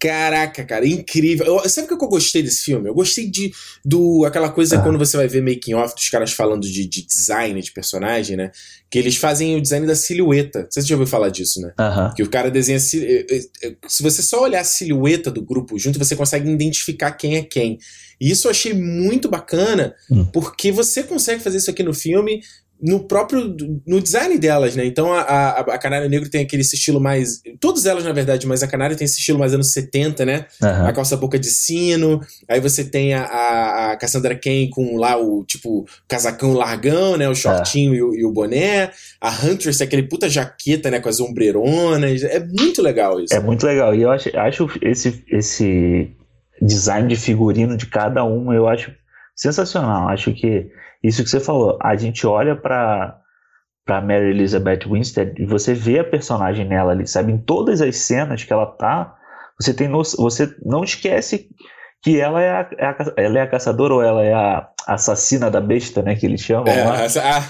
[0.00, 1.44] Caraca, cara, incrível.
[1.44, 2.88] Eu, sabe o que eu gostei desse filme?
[2.88, 3.52] Eu gostei de
[3.84, 4.82] do aquela coisa ah.
[4.82, 8.50] quando você vai ver making off dos caras falando de, de, design de personagem, né?
[8.90, 10.66] Que eles fazem o design da silhueta.
[10.70, 11.74] Você já ouviu falar disso, né?
[12.16, 15.78] Que o cara desenha eh, eh, eh, se você só olhar a silhueta do grupo
[15.78, 17.78] junto, você consegue identificar quem é quem.
[18.18, 20.24] E isso eu achei muito bacana, hum.
[20.32, 22.40] porque você consegue fazer isso aqui no filme
[22.82, 23.54] no próprio
[23.86, 24.84] no design delas, né?
[24.86, 27.42] Então a, a, a Canário Negro tem aquele estilo mais.
[27.60, 30.46] Todas elas, na verdade, mas a Canário tem esse estilo mais anos 70, né?
[30.62, 30.86] Uhum.
[30.86, 32.20] A calça boca de sino.
[32.48, 37.28] Aí você tem a, a, a Cassandra Cain com lá o tipo casacão largão, né?
[37.28, 37.96] O shortinho é.
[37.96, 38.90] e, o, e, o, boné.
[39.20, 41.00] A Huntress tem aquele puta jaqueta, né?
[41.00, 42.22] Com as ombreironas.
[42.22, 43.34] É muito legal isso.
[43.34, 43.94] É muito legal.
[43.94, 46.10] E eu acho, acho esse, esse
[46.62, 48.90] design de figurino de cada um, eu acho
[49.36, 50.08] sensacional.
[50.08, 50.70] Acho que
[51.02, 53.16] isso que você falou, a gente olha para
[53.86, 57.32] para Mary Elizabeth Winstead e você vê a personagem nela ali, sabe?
[57.32, 59.16] Em todas as cenas que ela tá,
[59.58, 61.48] você tem no, você não esquece
[62.02, 65.50] que ela é, a, é a, ela é a caçadora ou ela é a assassina
[65.50, 66.14] da besta, né?
[66.14, 66.66] Que eles chamam.
[66.68, 67.40] É, a, a,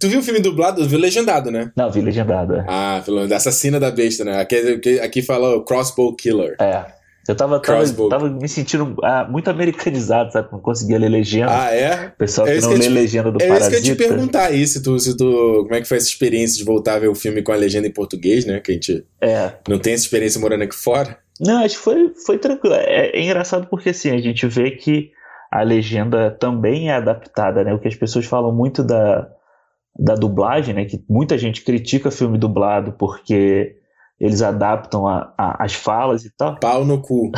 [0.00, 0.86] tu viu o filme dublado?
[0.88, 1.70] Viu legendado, né?
[1.76, 2.56] Não, vi legendado.
[2.56, 2.64] É.
[2.68, 4.40] Ah, da assassina da besta, né?
[4.40, 6.56] Aqui, aqui, aqui fala Crossbow Killer.
[6.60, 6.97] É.
[7.28, 10.48] Eu tava, tava, tava, me sentindo ah, muito americanizado, sabe?
[10.50, 11.62] Não conseguia ler legenda.
[11.62, 12.08] Ah, é?
[12.16, 13.76] pessoal é que não lê te, legenda do é Parasita.
[13.76, 15.86] É isso que eu ia te perguntar aí, se tu, se tu, como é que
[15.86, 18.60] foi essa experiência de voltar a ver o filme com a legenda em português, né?
[18.60, 19.52] Que a gente é.
[19.68, 21.18] não tem essa experiência morando aqui fora.
[21.38, 22.74] Não, acho que foi, foi tranquilo.
[22.76, 25.10] É, é engraçado porque, assim, a gente vê que
[25.52, 27.74] a legenda também é adaptada, né?
[27.74, 29.28] O que as pessoas falam muito da,
[29.98, 30.86] da dublagem, né?
[30.86, 33.77] Que muita gente critica filme dublado porque
[34.20, 36.58] eles adaptam a, a, as falas e tal.
[36.58, 37.30] Pau no cu.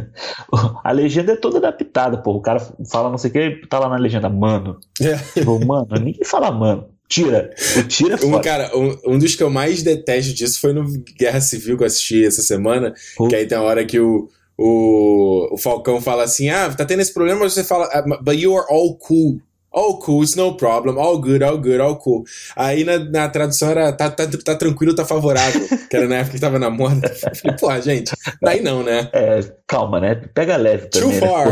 [0.84, 2.32] a legenda é toda adaptada, pô.
[2.32, 4.78] O cara fala não sei o que, tá lá na legenda, mano.
[5.00, 5.16] É.
[5.16, 6.88] Tipo, mano, ninguém fala mano.
[7.08, 7.50] Tira.
[7.78, 10.84] O tira é um, Cara, um, um, dos que eu mais detesto disso foi no
[11.18, 12.92] Guerra Civil que eu assisti essa semana.
[13.16, 13.28] Pô.
[13.28, 17.00] Que aí tem a hora que o, o, o Falcão fala assim: Ah, tá tendo
[17.00, 19.40] esse problema, mas você fala, ah, but you are all cool.
[19.74, 22.22] All cool, it's no problem, all good, all good, all cool.
[22.54, 26.34] Aí na, na tradução era tá, tá, tá tranquilo, tá favorável, que era na época
[26.34, 27.08] que tava na moda.
[27.08, 29.10] Eu falei, pô, gente, daí não, né?
[29.12, 30.14] É, calma, né?
[30.32, 31.10] Pega leve também.
[31.10, 31.26] Too né?
[31.26, 31.48] far.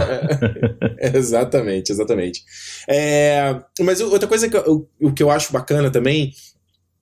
[0.98, 2.44] É, exatamente, exatamente.
[2.88, 6.32] É, mas outra coisa que eu, o que eu acho bacana também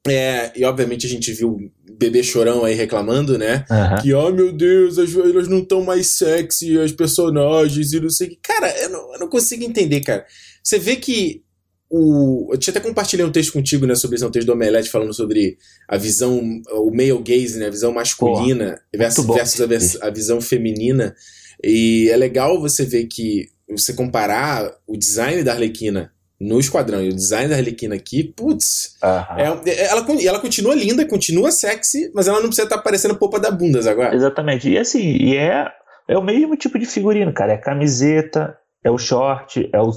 [0.06, 3.66] é, e obviamente a gente viu bebê chorão aí reclamando, né?
[3.70, 4.02] Uhum.
[4.02, 8.28] Que, oh meu Deus, as, elas não estão mais sexy, as personagens e não sei
[8.28, 8.36] o que.
[8.36, 10.24] Cara, eu não, eu não consigo entender, cara.
[10.62, 11.42] Você vê que
[11.90, 12.48] o.
[12.52, 15.12] Eu tinha até compartilhei um texto contigo, né, sobre esse um texto do Omelete, falando
[15.12, 16.40] sobre a visão,
[16.72, 19.26] o male gaze, né, a visão masculina Pô, versus,
[19.66, 21.14] versus a, a, visão feminina.
[21.62, 27.10] E é legal você ver que você comparar o design da Arlequina no Esquadrão e
[27.10, 32.28] o design da Arlequina aqui, putz, é, é, ela, ela continua linda, continua sexy, mas
[32.28, 34.14] ela não precisa estar tá parecendo popa da bundas agora.
[34.14, 34.70] Exatamente.
[34.70, 35.66] E assim, e é,
[36.08, 37.52] é o mesmo tipo de figurino, cara.
[37.52, 39.92] É a camiseta, é o short, é o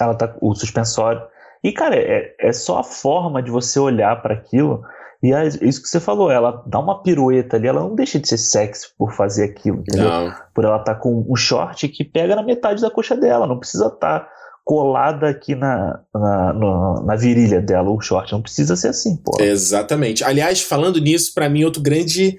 [0.00, 1.22] ela tá o suspensório.
[1.62, 4.82] E, cara, é, é só a forma de você olhar para aquilo.
[5.22, 8.28] E é isso que você falou, ela dá uma pirueta ali, ela não deixa de
[8.28, 10.08] ser sexy por fazer aquilo, entendeu?
[10.08, 10.34] Não.
[10.54, 13.58] Por ela estar tá com um short que pega na metade da coxa dela, não
[13.58, 14.28] precisa estar tá
[14.62, 19.40] colada aqui na, na, na, na, virilha dela, o short, não precisa ser assim, pô.
[19.40, 20.22] Exatamente.
[20.22, 22.36] Aliás, falando nisso, para mim, outro grande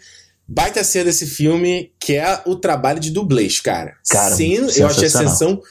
[0.48, 3.94] baita cena desse filme, que é o trabalho de dublês, cara.
[4.10, 5.62] Cara, Sim, eu achei a sessão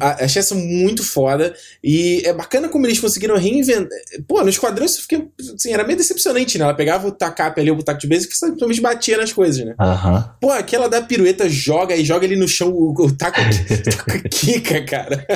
[0.00, 1.54] Achei essa muito foda.
[1.82, 3.88] E é bacana como eles conseguiram reinventar.
[4.26, 6.64] Pô, no Esquadrão isso fiquei, assim, era meio decepcionante, né?
[6.64, 9.74] Ela pegava o tacape ali, o taco de base e simplesmente batia nas coisas, né?
[9.80, 10.24] Uhum.
[10.40, 13.40] Pô, aquela da pirueta joga e joga ali no chão o, o taco,
[14.30, 15.26] quica, cara.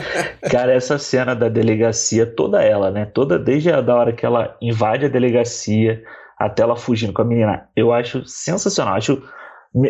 [0.50, 3.06] cara, essa cena da delegacia, toda ela, né?
[3.06, 6.02] Toda, desde a da hora que ela invade a delegacia
[6.38, 8.96] até ela fugindo com a menina, eu acho sensacional.
[8.96, 9.22] Acho,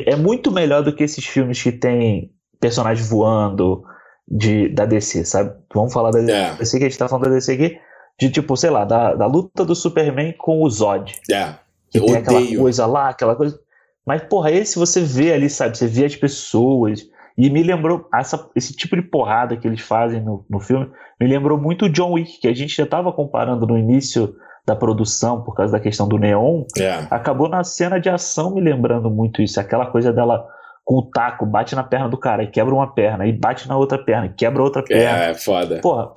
[0.07, 2.31] é muito melhor do que esses filmes que tem
[2.61, 3.85] personagem voando
[4.27, 5.53] de, da DC, sabe?
[5.75, 6.55] Vamos falar da é.
[6.55, 7.79] DC que a gente tá falando da DC aqui,
[8.19, 11.15] de tipo, sei lá, da, da luta do Superman com o Zod.
[11.31, 11.55] É.
[11.91, 12.23] Que Eu tem odeio.
[12.23, 13.59] aquela coisa lá, aquela coisa.
[14.07, 15.77] Mas, porra, esse você vê ali, sabe?
[15.77, 17.09] Você vê as pessoas.
[17.37, 20.89] E me lembrou, essa, esse tipo de porrada que eles fazem no, no filme,
[21.21, 24.75] me lembrou muito o John Wick, que a gente já estava comparando no início da
[24.77, 26.65] produção por causa da questão do neon.
[26.79, 27.07] É.
[27.11, 30.47] Acabou na cena de ação me lembrando muito isso, aquela coisa dela
[30.85, 33.77] com o taco, bate na perna do cara e quebra uma perna, e bate na
[33.77, 35.25] outra perna, e quebra outra perna.
[35.25, 35.81] É, foda.
[35.81, 36.13] Porra,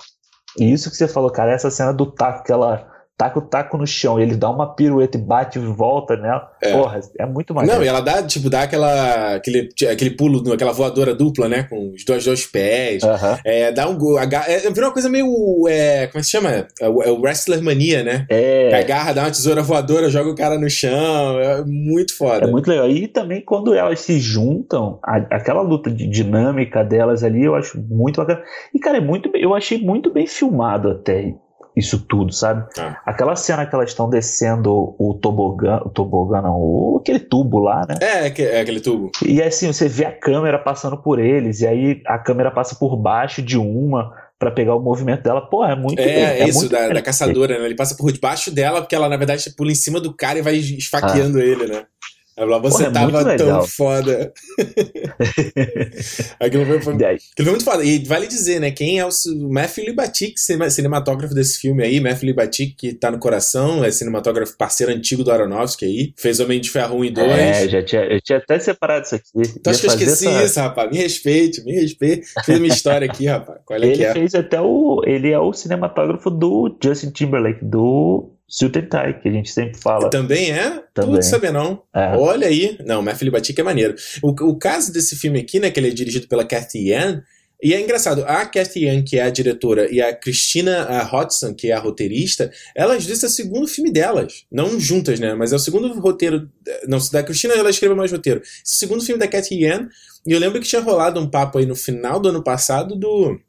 [0.58, 2.86] e isso que você falou, cara, essa cena do taco que ela
[3.18, 6.48] taca o taco no chão, ele dá uma pirueta e bate e volta nela.
[6.62, 6.72] É.
[6.72, 7.68] Porra, é muito mais.
[7.68, 11.64] Não, e ela dá, tipo, dá aquela, aquele, aquele pulo, aquela voadora dupla, né?
[11.64, 13.02] Com os dois, dois pés.
[13.02, 13.36] Aham.
[13.44, 14.16] É, dá um gol.
[14.18, 15.26] aga- É, virou uma coisa meio.
[15.68, 16.66] É, como é que se chama?
[16.80, 18.24] É o, é Wrestler Mania, né?
[18.30, 21.40] É, Agarra, dá uma tesoura voadora, joga o cara no chão.
[21.40, 22.46] É muito foda.
[22.46, 22.88] é muito legal.
[22.88, 27.80] E também quando elas se juntam, a- aquela luta de dinâmica delas ali, eu acho
[27.90, 28.42] muito bacana.
[28.72, 31.34] E, cara, é muito, eu achei muito bem filmado até
[31.78, 32.66] isso tudo, sabe?
[32.78, 33.00] Ah.
[33.06, 37.86] Aquela cena que elas estão descendo o tobogã, o tobogã não, o, aquele tubo lá,
[37.88, 37.94] né?
[38.00, 39.10] É, é, que- é aquele tubo.
[39.24, 42.96] E assim, você vê a câmera passando por eles, e aí a câmera passa por
[42.96, 45.40] baixo de uma pra pegar o movimento dela.
[45.40, 47.64] Pô, é muito É, bem, é isso, da, da caçadora, né?
[47.64, 50.42] Ele passa por debaixo dela, porque ela, na verdade, pula em cima do cara e
[50.42, 51.82] vai esfaqueando ele, né?
[52.38, 54.32] Ela você Porra, é tava tão foda.
[56.40, 57.84] Aquilo foi, foi- aquilo foi muito foda.
[57.84, 58.70] E vale dizer, né?
[58.70, 62.00] Quem é o, o Matthew Libatic, cinema- cinematógrafo desse filme aí.
[62.00, 66.12] Matthew Libatic, que tá no coração, é cinematógrafo parceiro antigo do Aronofsky aí.
[66.16, 67.28] Fez Homem de Ferro 1 e 2.
[67.32, 69.28] É, já tinha, eu tinha até separado isso aqui.
[69.56, 70.90] Então acho que eu esqueci essa- isso, rapaz.
[70.90, 72.26] Me respeite, me respeite.
[72.44, 73.58] Fez uma história aqui, rapaz.
[73.64, 74.12] Qual é que Ele é?
[74.12, 75.02] fez até o.
[75.06, 80.08] Ele é o cinematógrafo do Justin Timberlake, do Tie, que a gente sempre fala.
[80.08, 80.82] Também é?
[80.94, 81.10] Também.
[81.12, 81.82] Tudo saber não.
[81.94, 82.16] É.
[82.16, 82.78] Olha aí.
[82.84, 83.94] Não, Matthew Libatic é maneiro.
[84.22, 87.22] O, o caso desse filme aqui, né, que ele é dirigido pela Cathy Yan,
[87.60, 91.72] e é engraçado, a Cathy Yan, que é a diretora, e a Christina Hodgson, que
[91.72, 94.44] é a roteirista, elas duas é o segundo filme delas.
[94.50, 95.34] Não juntas, né?
[95.34, 96.48] Mas é o segundo roteiro.
[96.86, 98.40] Não, da Christina ela escreveu mais roteiro.
[98.40, 99.88] Esse é o segundo filme da Cathy Yan.
[100.24, 103.40] E eu lembro que tinha rolado um papo aí no final do ano passado do.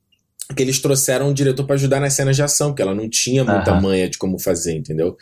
[0.55, 3.43] Que eles trouxeram um diretor pra ajudar nas cenas de ação, porque ela não tinha
[3.43, 3.81] muita Aham.
[3.81, 5.15] manha de como fazer, entendeu?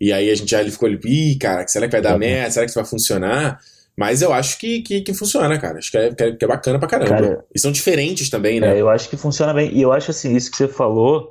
[0.00, 2.18] E aí a gente já ele ficou ali, ih, cara, será que vai dar Uhum.
[2.18, 2.50] merda?
[2.50, 3.58] Será que isso vai funcionar?
[3.96, 5.78] Mas eu acho que, que, que funciona, cara.
[5.78, 7.10] Acho que é, que é, que é bacana pra caramba.
[7.14, 8.74] Cara, e são diferentes também, né?
[8.76, 9.70] É, eu acho que funciona bem.
[9.72, 11.30] E eu acho assim, isso que você falou,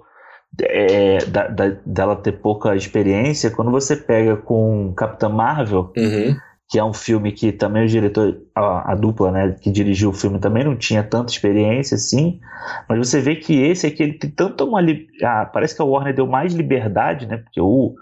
[0.61, 6.37] é, da, da- dela ter pouca experiência, quando você pega com Capitã Marvel, Uhum.
[6.71, 10.13] Que é um filme que também o diretor, a, a dupla, né, que dirigiu o
[10.13, 12.39] filme também não tinha tanta experiência assim,
[12.87, 14.79] mas você vê que esse aqui ele tem tanto uma
[15.21, 17.93] ah, parece que a Warner deu mais liberdade, né, porque o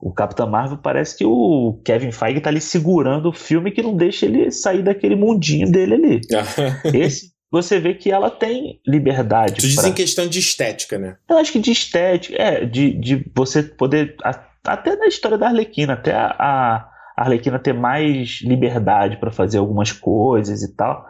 [0.00, 3.96] o Capitã Marvel parece que o Kevin Feige tá ali segurando o filme que não
[3.96, 6.20] deixa ele sair daquele mundinho dele ali.
[6.94, 9.54] Esse você vê que ela tem liberdade.
[9.54, 11.16] tu diz pra- em questão de estética, né?
[11.28, 14.14] eu acho que de estética, é, de, de você poder,
[14.64, 16.88] até na história da Arlequina, até a, a
[17.22, 21.06] Arlequina ter mais liberdade para fazer algumas coisas e tal.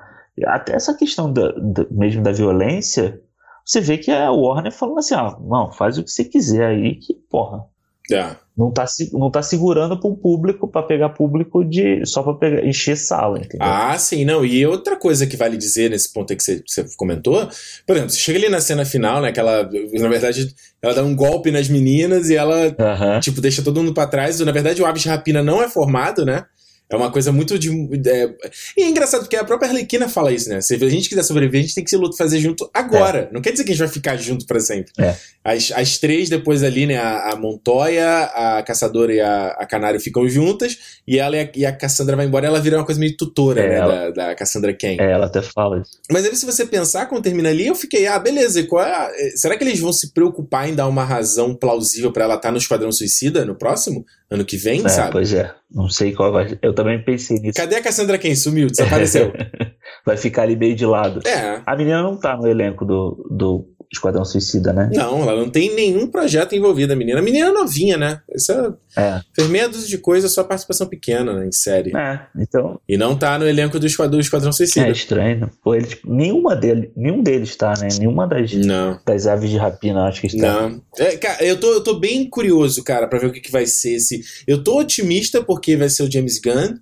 [0.46, 3.20] Até essa questão da, da- mesmo da violência,
[3.64, 6.94] você vê que a Warner falando assim, ó, não, faz o que você quiser aí,
[6.96, 7.64] que porra,
[8.10, 8.36] É.
[8.56, 12.96] não tá, não tá segurando para um público, para pegar público de só para encher
[12.96, 13.66] sala, entendeu?
[13.66, 14.44] Ah, sim, não.
[14.44, 17.46] E outra coisa que vale dizer nesse ponto aí que você, você comentou,
[17.86, 19.30] por exemplo, você chega ali na cena final, né?
[19.30, 23.20] Que ela, na verdade, ela dá um golpe nas meninas e ela Aham.
[23.20, 24.40] tipo, deixa todo mundo pra trás.
[24.40, 26.44] Na verdade, o Aves Rapina não é formado, né?
[26.90, 27.68] É uma coisa muito de.
[28.08, 28.30] é,
[28.76, 30.60] E é engraçado porque a própria Arlequina fala isso, né?
[30.60, 33.28] Se a gente quiser sobreviver, a gente tem que se lutar fazer junto agora.
[33.32, 34.90] Não quer dizer que a gente vai ficar junto pra sempre.
[34.98, 35.14] É.
[35.44, 36.96] As, as três depois ali, né?
[36.96, 40.78] A, a Montoya, a Caçadora e a, a Canário ficam juntas.
[41.06, 43.60] E ela e a, e a Cassandra vai embora ela vira uma coisa meio tutora,
[43.60, 43.74] É, né?
[43.76, 44.96] ela- Da, da Cassandra Ken.
[44.98, 45.90] É, ela até fala isso.
[46.10, 48.90] Mas aí, se você pensar, quando termina ali, eu fiquei, ah, beleza, e qual é
[48.90, 52.34] a- eh, será que eles vão se preocupar em dar uma razão plausível pra ela
[52.36, 54.04] estar no Esquadrão Suicida no próximo?
[54.30, 55.12] Ano que vem, É, sabe?
[55.12, 55.50] pois é.
[55.70, 56.58] Não sei qual vai.
[56.62, 57.56] Eu também pensei nisso.
[57.56, 58.34] Cadê a Cassandra Ken?
[58.36, 59.32] Sumiu, desapareceu.
[60.06, 61.20] vai ficar ali meio de lado.
[61.26, 61.60] é.
[61.66, 64.90] A menina não tá no elenco do, do Esquadrão Suicida, né?
[64.92, 67.20] Não, ela não tem nenhum projeto envolvido, a menina.
[67.20, 68.20] A menina é novinha, né?
[68.34, 69.20] Isso é, É.
[69.34, 71.96] fez meia dúzia de coisas, só participação pequena né, em série.
[71.96, 74.88] É, então E não tá no elenco do Esquadrão, do Esquadrão é Suicida.
[74.90, 75.40] estranho.
[75.40, 75.50] né?
[75.64, 77.88] Pô, ele, tipo, nenhuma dele, nenhum deles tá, né?
[77.98, 79.00] Nenhuma das, Não.
[79.06, 80.68] das aves de rapina, acho que está.
[80.68, 80.82] Não.
[80.98, 83.64] É, cara, eu tô, eu tô bem curioso, cara, pra ver o que, que vai
[83.64, 84.20] ser esse.
[84.46, 86.74] Eu tô otimista porque vai ser o James Gunn,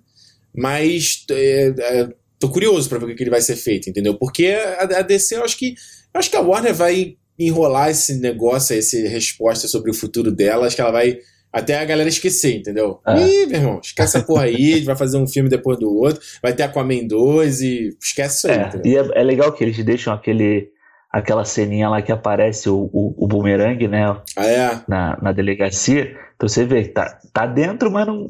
[0.55, 4.15] mas é, é, tô curioso pra ver o que, que ele vai ser feito, entendeu?
[4.15, 5.75] Porque a, a DC, eu acho que.
[6.17, 10.65] Eu acho que a Warner vai enrolar esse negócio, essa resposta sobre o futuro dela.
[10.65, 11.19] Acho que ela vai.
[11.53, 12.99] Até a galera esquecer, entendeu?
[13.07, 13.21] É.
[13.21, 16.53] Ih, meu irmão, esquece essa porra aí, vai fazer um filme depois do outro, vai
[16.53, 20.13] ter Aquaman 2 e esquece isso aí, É, e é, é legal que eles deixam
[20.13, 20.69] aquele,
[21.09, 24.05] aquela ceninha lá que aparece o, o, o boomerang, né?
[24.35, 24.81] Ah, é.
[24.87, 26.15] Na, na delegacia.
[26.35, 28.27] Então você vê tá, tá dentro, mas não.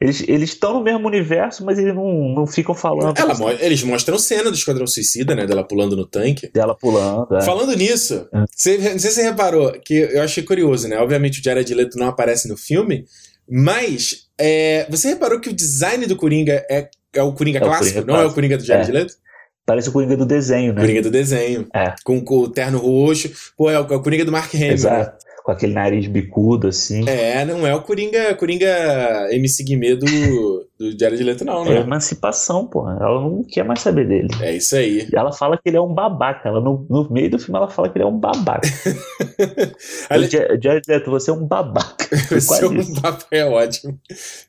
[0.00, 3.16] Eles estão no mesmo universo, mas eles não, não ficam falando.
[3.16, 5.46] Ela, eles mostram cena do Esquadrão Suicida, né?
[5.46, 6.50] Dela pulando no tanque.
[6.52, 7.42] Dela pulando, é.
[7.42, 8.44] Falando nisso, é.
[8.50, 10.98] você, não sei se você reparou, que eu achei curioso, né?
[10.98, 13.04] Obviamente o Jared Leto não aparece no filme,
[13.48, 18.00] mas é, você reparou que o design do Coringa é, é o Coringa é clássico,
[18.00, 18.28] o Coringa não clássico.
[18.28, 18.92] é o Coringa do Jared é.
[18.92, 19.14] Leto?
[19.66, 20.80] Parece o Coringa do desenho, né?
[20.80, 21.66] Coringa do desenho.
[21.74, 21.94] É.
[22.04, 23.30] Com, com o terno roxo.
[23.56, 24.68] Pô, é o, é o Coringa do Mark Hamill.
[24.68, 24.74] Né?
[24.74, 25.23] Exato.
[25.44, 27.06] Com aquele nariz bicudo, assim.
[27.06, 30.06] É, não é o Coringa, Coringa MC Guimê do,
[30.78, 31.76] do Diário de Leto, não, né?
[31.76, 32.96] É emancipação, porra.
[32.98, 34.28] Ela não quer mais saber dele.
[34.40, 35.06] É isso aí.
[35.12, 36.48] E ela fala que ele é um babaca.
[36.48, 38.66] Ela, no, no meio do filme, ela fala que ele é um babaca.
[40.58, 42.04] Diário de Leto, você é um babaca.
[42.30, 43.98] Você é um babaca, é ótimo.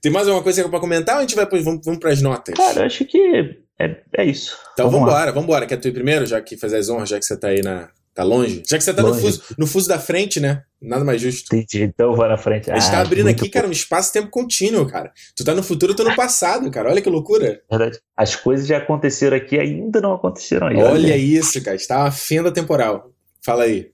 [0.01, 2.55] Tem mais alguma coisa pra comentar ou a gente vai, vamos, vamos pras notas?
[2.55, 4.57] Cara, eu acho que é, é isso.
[4.73, 5.65] Então vamos vambora, vambora.
[5.65, 7.89] Quer tu ir primeiro, já que fazer as honras, já que você tá aí na,
[8.15, 8.63] Tá longe?
[8.65, 10.63] Já que você tá no fuso, no fuso, da frente, né?
[10.81, 11.53] Nada mais justo.
[11.53, 12.71] Entendi, então vai na frente.
[12.71, 15.11] A gente tá ah, tá abrindo aqui, cara, um espaço-tempo contínuo, cara.
[15.35, 16.89] Tu tá no futuro, eu tô no passado, cara.
[16.89, 17.59] Olha que loucura.
[17.69, 17.99] Verdade.
[18.15, 20.77] As coisas já aconteceram aqui ainda não aconteceram aí.
[20.77, 21.17] Olha, olha.
[21.17, 21.75] isso, cara.
[21.75, 23.11] Está uma fenda temporal.
[23.43, 23.91] Fala aí.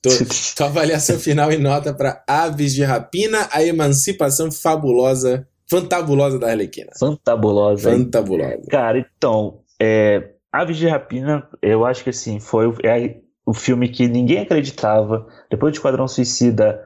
[0.56, 6.92] tua avaliação final e nota para Aves de Rapina, a emancipação fabulosa, fantabulosa da Arlequina.
[6.98, 7.90] Fantabulosa.
[7.90, 8.62] Fantabulosa.
[8.70, 14.06] Cara, então, é, Aves de Rapina, eu acho que assim, foi é, o filme que
[14.06, 15.26] ninguém acreditava.
[15.50, 16.84] Depois de Esquadrão Suicida,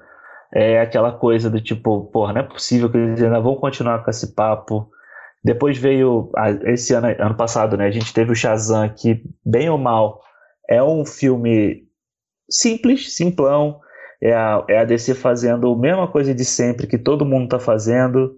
[0.55, 4.11] é aquela coisa do tipo, porra, não é possível que eles ainda vão continuar com
[4.11, 4.88] esse papo.
[5.42, 6.31] Depois veio,
[6.66, 10.20] esse ano, ano passado, né, a gente teve o Shazam, que, bem ou mal,
[10.70, 11.83] é um filme
[12.48, 13.81] simples, simplão,
[14.22, 17.59] é a, é a DC fazendo a mesma coisa de sempre que todo mundo tá
[17.59, 18.37] fazendo.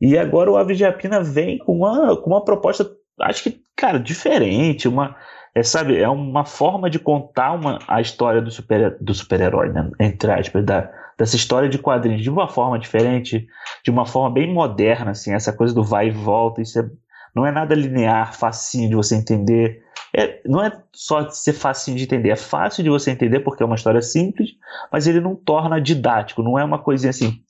[0.00, 4.00] E agora o Aves de Apina vem com uma, com uma proposta, acho que, cara,
[4.00, 5.14] diferente, uma
[5.54, 9.38] é, sabe, é uma forma de contar uma, a história do super-herói, do super
[9.72, 13.46] né, entre aspas, da, dessa história de quadrinhos de uma forma diferente,
[13.84, 16.88] de uma forma bem moderna, assim, essa coisa do vai e volta, isso é,
[17.34, 19.82] não é nada linear, facinho de você entender,
[20.14, 23.66] é, não é só ser facinho de entender, é fácil de você entender porque é
[23.66, 24.50] uma história simples,
[24.90, 27.40] mas ele não torna didático, não é uma coisinha assim,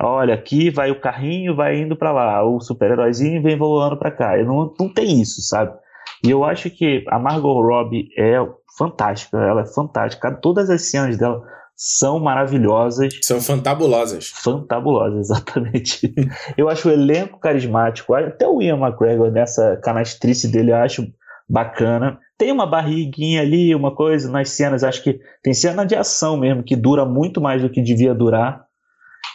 [0.00, 4.36] olha, aqui vai o carrinho, vai indo para lá, o super-heróizinho vem voando para cá,
[4.38, 5.72] não, não tem isso, sabe?
[6.24, 8.36] E eu acho que a Margot Robbie é
[8.76, 10.32] fantástica, ela é fantástica.
[10.32, 11.42] Todas as cenas dela
[11.76, 13.18] são maravilhosas.
[13.22, 14.28] São fantabulosas.
[14.28, 16.14] Fantabulosas, exatamente.
[16.56, 21.06] eu acho o elenco carismático, até o Ian McGregor nessa canastrice dele eu acho
[21.48, 22.18] bacana.
[22.36, 26.62] Tem uma barriguinha ali, uma coisa nas cenas, acho que tem cena de ação mesmo
[26.62, 28.64] que dura muito mais do que devia durar.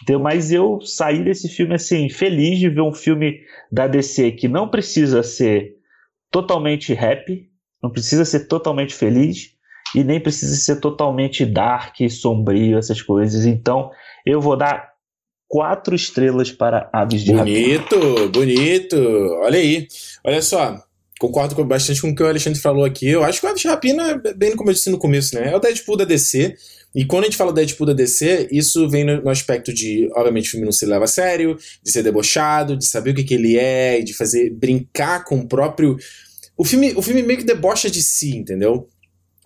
[0.04, 3.40] Então, mas eu saí desse filme assim feliz de ver um filme
[3.72, 5.75] da DC que não precisa ser
[6.36, 7.48] totalmente happy,
[7.82, 9.52] não precisa ser totalmente feliz
[9.96, 13.46] e nem precisa ser totalmente dark, sombrio, essas coisas.
[13.46, 13.90] Então,
[14.26, 14.90] eu vou dar
[15.48, 18.28] quatro estrelas para Aves de Bonito, Rapina.
[18.28, 18.98] bonito.
[19.44, 19.88] Olha aí.
[20.26, 20.78] Olha só,
[21.22, 23.08] concordo bastante com o que o Alexandre falou aqui.
[23.08, 25.54] Eu acho que o Aves de Rapina, bem como eu disse no começo, né?
[25.54, 26.54] É o Deadpool da DC.
[26.94, 30.48] E quando a gente fala Deadpool da DC, isso vem no, no, aspecto de, obviamente,
[30.48, 33.34] o filme não se leva a sério, de ser debochado, de saber o que, que
[33.34, 35.98] ele é, de fazer brincar com o próprio
[36.58, 38.88] o filme, o filme meio que debocha de si, entendeu?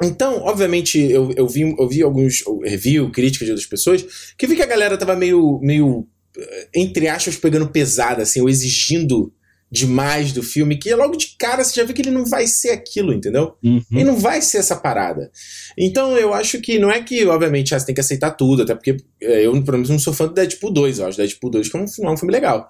[0.01, 4.05] Então, obviamente, eu, eu, vi, eu vi alguns review, críticas de outras pessoas,
[4.37, 8.49] que vi que a galera tava meio, meio eh, entre aspas, pegando pesada, assim, ou
[8.49, 9.33] exigindo
[9.71, 12.69] demais do filme, que logo de cara você já vê que ele não vai ser
[12.69, 13.53] aquilo, entendeu?
[13.63, 13.83] Uhum.
[13.91, 15.29] Ele não vai ser essa parada.
[15.77, 18.73] Então eu acho que não é que, obviamente, ah, você tem que aceitar tudo, até
[18.73, 21.69] porque eh, eu, pelo menos, não sou fã do Deadpool 2, eu acho Deadpool 2
[21.69, 22.67] que é um, é um filme legal.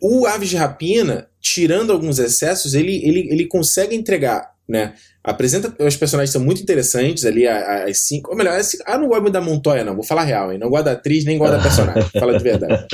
[0.00, 4.94] O Aves de Rapina, tirando alguns excessos, ele, ele, ele consegue entregar, né?
[5.22, 5.74] Apresenta.
[5.84, 8.30] Os personagens são muito interessantes ali, as cinco.
[8.30, 9.94] Ou melhor, as cinco, ah, não gosto muito da Montoya, não.
[9.94, 10.58] Vou falar real, hein?
[10.58, 12.02] Não gosto da atriz, nem gosto da personagem.
[12.18, 12.86] fala de verdade.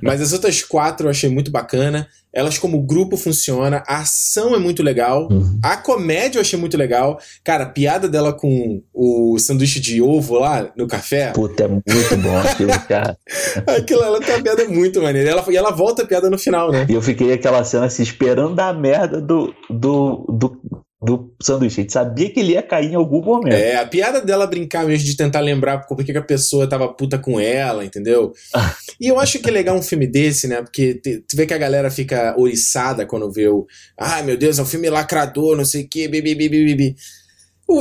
[0.00, 2.08] Mas as outras quatro eu achei muito bacana.
[2.36, 3.82] Elas, como grupo, funciona.
[3.86, 5.26] A ação é muito legal.
[5.30, 5.58] Uhum.
[5.62, 7.18] A comédia eu achei muito legal.
[7.42, 11.32] Cara, a piada dela com o sanduíche de ovo lá no café.
[11.32, 13.16] Puta, é muito bom aquilo, cara.
[13.66, 15.30] aquilo, ela tem uma piada muito maneira.
[15.30, 16.86] E ela, e ela volta a piada no final, né?
[16.90, 20.75] E eu fiquei aquela cena assim, esperando a merda do, do, do
[21.06, 21.80] do sanduíche.
[21.80, 23.54] A gente sabia que ele ia cair em algum momento.
[23.54, 27.16] É, a piada dela brincar mesmo de tentar lembrar por que a pessoa tava puta
[27.16, 28.32] com ela, entendeu?
[28.52, 28.74] Ah.
[29.00, 30.60] e eu acho que é legal um filme desse, né?
[30.60, 33.66] Porque tu vê que a galera fica oriçada quando vê o.
[33.98, 36.96] Ai, meu Deus, é um filme lacrador, não sei o quê, bibi, bibi, bibi.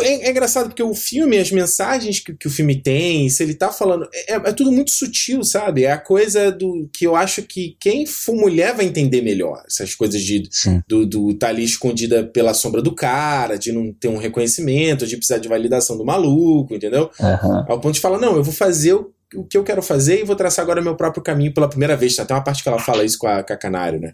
[0.02, 3.54] É, é, engraçado porque o filme, as mensagens que, que o filme tem, se ele
[3.54, 4.08] tá falando.
[4.28, 5.84] É, é, tudo muito sutil, sabe?
[5.84, 9.64] É a coisa do que eu acho que quem for mulher vai entender melhor.
[9.68, 10.50] Essas coisas de
[10.88, 15.18] do, do tá ali escondida pela sombra do cara, de não ter um reconhecimento, de
[15.18, 17.12] precisar de validação do maluco, entendeu?
[17.20, 17.66] Uhum.
[17.68, 20.24] Ao ponto de falar, não, eu vou fazer o o que eu quero fazer e
[20.24, 22.16] vou traçar agora meu próprio caminho pela primeira vez.
[22.16, 24.14] Tem uma parte que ela fala isso com a, com a Canário, né?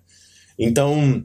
[0.58, 1.24] Então,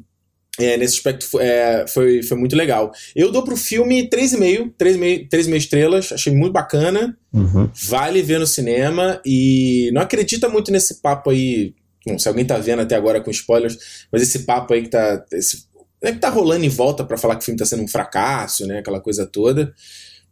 [0.59, 2.93] é, nesse aspecto é, foi, foi muito legal.
[3.15, 7.17] Eu dou pro filme 3,5, 3,5, 3,5 estrelas, achei muito bacana.
[7.33, 7.71] Uhum.
[7.89, 11.75] Vale ver no cinema e não acredita muito nesse papo aí.
[12.07, 15.25] Bom, se alguém tá vendo até agora com spoilers, mas esse papo aí que tá.
[15.33, 15.67] Esse,
[16.03, 18.67] é que tá rolando em volta para falar que o filme tá sendo um fracasso,
[18.67, 18.79] né?
[18.79, 19.75] Aquela coisa toda.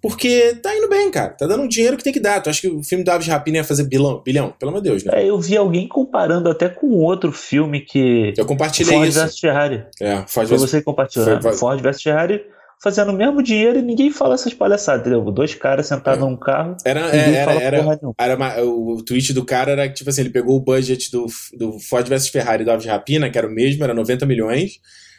[0.09, 1.31] Porque tá indo bem, cara.
[1.31, 2.39] Tá dando um dinheiro que tem que dar.
[2.43, 4.21] Tu acha que o filme do Aves Rapina ia fazer bilhão?
[4.23, 4.53] Bilhão?
[4.59, 5.13] Pelo amor de Deus, né?
[5.17, 8.35] É, eu vi alguém comparando até com outro filme que.
[8.37, 9.19] Eu compartilhei Ford isso.
[9.27, 9.85] vs Ferrari.
[9.99, 11.25] É, Ford Foi vs você que compartilhou.
[11.27, 11.43] Foi- né?
[11.43, 12.43] foi- Ford vs Ferrari
[12.83, 15.23] fazendo o mesmo dinheiro e ninguém fala essas palhaçadas, entendeu?
[15.33, 16.29] Dois caras sentados É.
[16.29, 20.11] num carro, Era, é, era, era, era uma- o tweet do cara era que, tipo
[20.11, 21.25] assim, ele pegou o budget do,
[21.57, 24.73] do Ford vs Ferrari do Aves Rapina, que era o mesmo, era 90 milhões.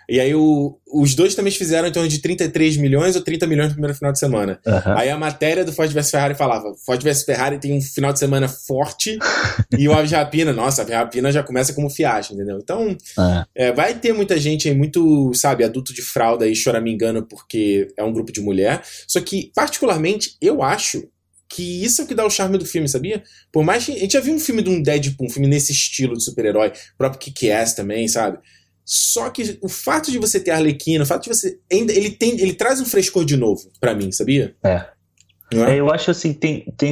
[0.09, 3.67] E aí o- os dois também fizeram em torno de 33 milhões ou 30 milhões
[3.69, 4.59] no primeiro final de semana.
[4.65, 4.95] Aham.
[4.97, 8.19] Aí a matéria do Ford vs Ferrari falava: Ford vs Ferrari tem um final de
[8.19, 9.17] semana forte
[9.77, 12.59] e o Aves Rapina, nossa, a Rapina já começa como fiasco, entendeu?
[12.61, 12.95] Então,
[13.55, 13.67] É.
[13.67, 18.03] é, vai ter muita gente aí, muito, sabe, adulto de fralda aí choramingando porque é
[18.03, 18.81] um grupo de mulher.
[19.07, 21.07] Só que, particularmente, eu acho
[21.47, 23.23] que isso é o que dá o charme do filme, sabia?
[23.51, 23.91] Por mais que.
[23.93, 26.73] A gente já viu um filme de um Deadpool, um filme nesse estilo de super-herói,
[26.97, 28.39] próprio Kick-Ass também, sabe?
[28.85, 31.57] Só que o fato de você ter a Arlequina, o fato de você.
[31.71, 34.55] Ainda, ele, tem, ele traz um frescor de novo pra mim, sabia?
[34.63, 34.85] É.
[35.53, 35.73] É?
[35.73, 36.91] É, eu acho assim, tem, tem,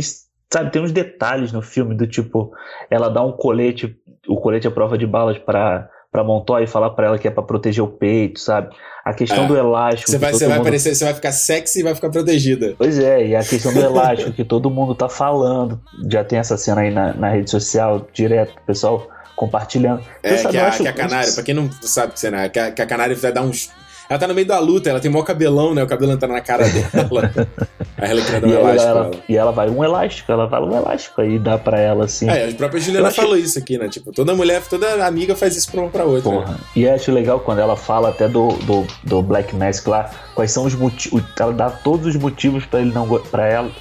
[0.51, 2.51] sabe, tem uns detalhes no filme do tipo,
[2.89, 3.95] ela dá um colete,
[4.27, 7.31] o colete é prova de balas pra, pra Montoya e falar pra ela que é
[7.31, 8.73] pra proteger o peito, sabe?
[9.03, 9.47] A questão É.
[9.47, 10.09] do elástico.
[10.09, 12.73] Você vai, você vai aparecer, você vai ficar sexy e vai ficar protegida.
[12.77, 15.81] Pois é, e a questão do elástico que todo mundo tá falando.
[16.09, 19.07] Já tem essa cena aí na, na rede social, direto, pessoal
[19.45, 20.01] compartilhando.
[20.21, 22.43] É, sabe, que, eu a, acho- que a Canário, pra quem não sabe que cena
[22.43, 23.69] é, que a, que a Canário vai dar uns.
[24.09, 25.81] Ela tá no meio da luta, ela tem maior cabelão, né?
[25.81, 27.31] O cabelo entra na cara dela.
[27.97, 29.11] Aí ela quer dar um E, elástico ela, ela.
[29.29, 32.29] e ela vai um elástico, ela vai um elástico aí dá pra ela assim.
[32.29, 33.87] É, a própria Juliana acho- falou isso aqui, né?
[33.87, 36.29] Tipo, toda mulher, toda amiga faz isso pra uma pra outra.
[36.29, 36.37] né?
[36.37, 36.59] Porra.
[36.75, 40.51] E eu acho legal quando ela fala até do, do, do Black Mask lá, quais
[40.51, 41.23] são os motivos.
[41.39, 43.71] Ela dá todos os motivos pra ele não pra ela,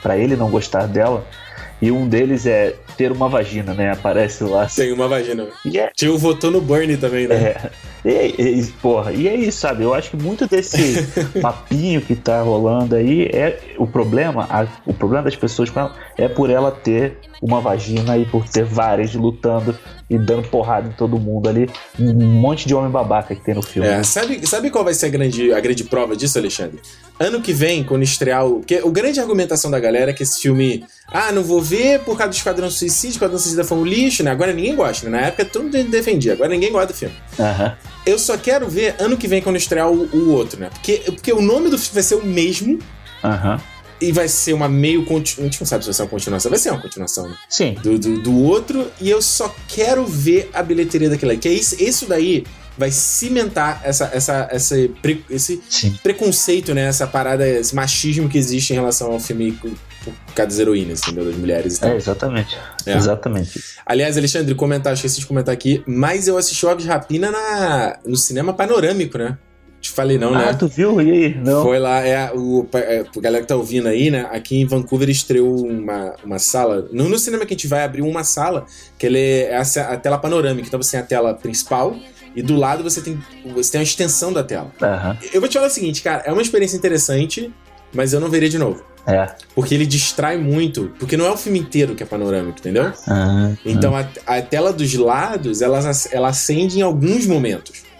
[0.00, 1.24] pra ele não gostar dela.
[1.82, 3.92] E um deles é ter uma vagina, né?
[3.92, 4.66] Aparece lá.
[4.66, 5.46] Tem uma vagina.
[5.64, 7.54] E é, Tio votou no Bernie também, né?
[8.04, 9.84] é, e, e- porra, e é isso, sabe?
[9.84, 11.02] Eu acho que muito desse
[11.40, 14.46] papinho que tá rolando aí é o problema.
[14.50, 18.46] a- o problema das pessoas com ela é por ela ter uma vagina e por
[18.46, 19.74] ter várias lutando
[20.10, 21.70] e dando porrada em todo mundo ali.
[21.98, 23.88] Um monte de homem babaca que tem no filme.
[23.88, 26.78] É, sabe, sabe qual vai ser a grande, a grande prova disso, Alexandre?
[27.18, 28.56] Ano que vem, quando estrear o.
[28.58, 30.84] Porque o grande argumentação da galera é que esse filme.
[31.12, 34.30] Ah, não vou ver por causa do Esquadrão Suicídio, Esquadrão Suicida foi um lixo, né?
[34.30, 35.20] Agora ninguém gosta, né?
[35.20, 37.14] Na época todo mundo defendia, agora ninguém gosta do filme.
[38.04, 40.70] Eu só quero ver ano que vem quando estrear o, o outro, né?
[40.70, 42.78] Porque, porque o nome do filme vai ser o mesmo
[43.22, 43.60] Aham.
[44.00, 45.04] e vai ser uma meio.
[45.04, 45.42] Continu...
[45.46, 46.50] A gente não sabe se vai ser uma continuação.
[46.50, 47.36] Vai ser uma continuação, né?
[47.48, 47.76] Sim.
[47.82, 51.38] do, do, do outro e eu só quero ver a bilheteria daquilo aí.
[51.38, 52.44] Que é isso, isso daí
[52.78, 54.76] vai cimentar essa, essa, essa,
[55.28, 55.94] esse Sim.
[56.02, 56.86] preconceito, né?
[56.86, 59.58] Essa parada, esse machismo que existe em relação ao filme
[60.04, 61.24] por causa das heroínas, entendeu?
[61.24, 61.90] Das mulheres e tal.
[61.90, 62.58] É, exatamente.
[62.86, 62.96] É.
[62.96, 63.62] Exatamente.
[63.84, 68.16] Aliás, Alexandre, comentar, esqueci de comentar aqui, mas eu assisti o de Rapina na, no
[68.16, 69.36] cinema panorâmico, né?
[69.80, 70.48] Te falei não, né?
[70.50, 71.00] Ah, tu viu?
[71.00, 71.34] E aí?
[71.34, 71.62] Não.
[71.62, 74.28] Foi lá, é, o, é, a galera que tá ouvindo aí, né?
[74.30, 76.86] Aqui em Vancouver estreou uma, uma sala.
[76.92, 78.66] No, no cinema que a gente vai abrir uma sala,
[78.98, 80.68] que ele é a, a tela panorâmica.
[80.68, 81.96] Então você tem a tela principal
[82.36, 83.18] e do lado você tem,
[83.54, 84.70] você tem uma extensão da tela.
[84.82, 85.16] Aham.
[85.32, 87.50] Eu vou te falar o seguinte, cara, é uma experiência interessante,
[87.92, 88.84] mas eu não veria de novo.
[89.06, 89.34] É.
[89.54, 92.92] Porque ele distrai muito, porque não é o filme inteiro que é panorâmico, entendeu?
[93.08, 95.80] Ah, Então a, a tela dos lados, ela,
[96.12, 97.90] ela acende em alguns momentos.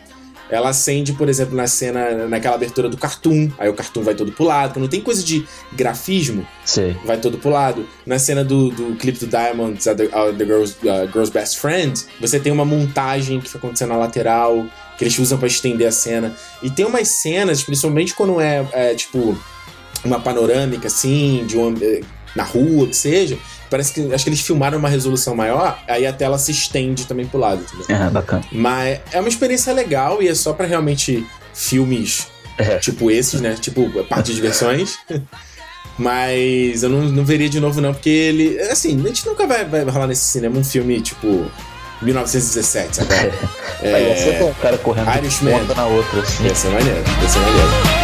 [0.51, 3.49] Ela acende, por exemplo, na cena, naquela abertura do cartoon.
[3.57, 4.75] Aí o cartoon vai todo pro lado.
[4.75, 6.97] Quando tem coisa de grafismo, sei.
[7.05, 7.87] vai todo pro lado.
[8.05, 11.59] Na cena do, do clipe do Diamonds, uh, The, uh, the Girl's, uh, Girl's Best
[11.61, 14.67] Friend, você tem uma montagem que foi acontecendo na lateral,
[14.99, 16.35] que eles usam pra estender a cena.
[16.61, 19.39] E tem umas cenas, principalmente quando é, é, tipo,
[20.05, 22.01] uma panorâmica, assim, de uma, eh,
[22.35, 23.37] na rua, que seja.
[23.69, 27.25] Parece que acho que eles filmaram uma resolução maior, aí a tela se estende também
[27.27, 27.97] pro lado, entendeu?
[28.07, 28.43] É, bacana.
[28.51, 31.25] Mas é uma experiência legal e é só pra realmente
[31.55, 32.27] filmes
[32.59, 32.79] É.
[32.79, 33.57] tipo esses, né?
[33.61, 34.99] Tipo, parte de diversões.
[35.99, 38.59] Mas eu não, não veria de novo, não, porque ele.
[38.71, 41.51] Assim, a gente nunca vai, vai rolar nesse cinema um filme tipo
[42.03, 43.11] 1917, sabe?
[43.83, 43.93] É.
[43.93, 45.59] Vai ser com o cara correndo de Irishman.
[45.59, 46.45] ponta na outra, assim.
[46.45, 48.00] Ia ser maneiro, ia ser maneiro.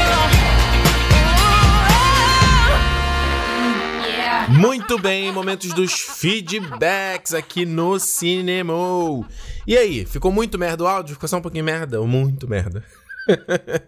[4.49, 8.73] Muito bem, momentos dos feedbacks aqui no Cinema.
[9.67, 11.15] E aí, ficou muito merda o áudio?
[11.15, 12.01] Ficou só um pouquinho merda?
[12.01, 12.85] Ou muito merda?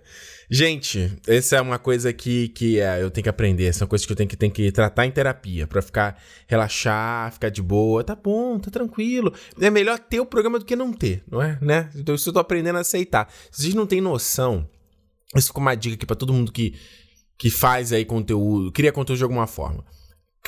[0.51, 3.67] Gente, essa é uma coisa que, que é, eu tenho que aprender.
[3.67, 5.67] Essa é uma coisa que eu tenho que, tenho que tratar em terapia.
[5.67, 8.03] para ficar, relaxar, ficar de boa.
[8.03, 9.33] Tá bom, tá tranquilo.
[9.61, 11.57] É melhor ter o programa do que não ter, não é?
[11.63, 11.89] Né?
[11.95, 13.33] Então isso eu tô aprendendo a aceitar.
[13.51, 14.69] Vocês não têm noção,
[15.37, 16.75] isso ficou uma dica aqui pra todo mundo que,
[17.39, 19.85] que faz aí conteúdo, cria conteúdo de alguma forma.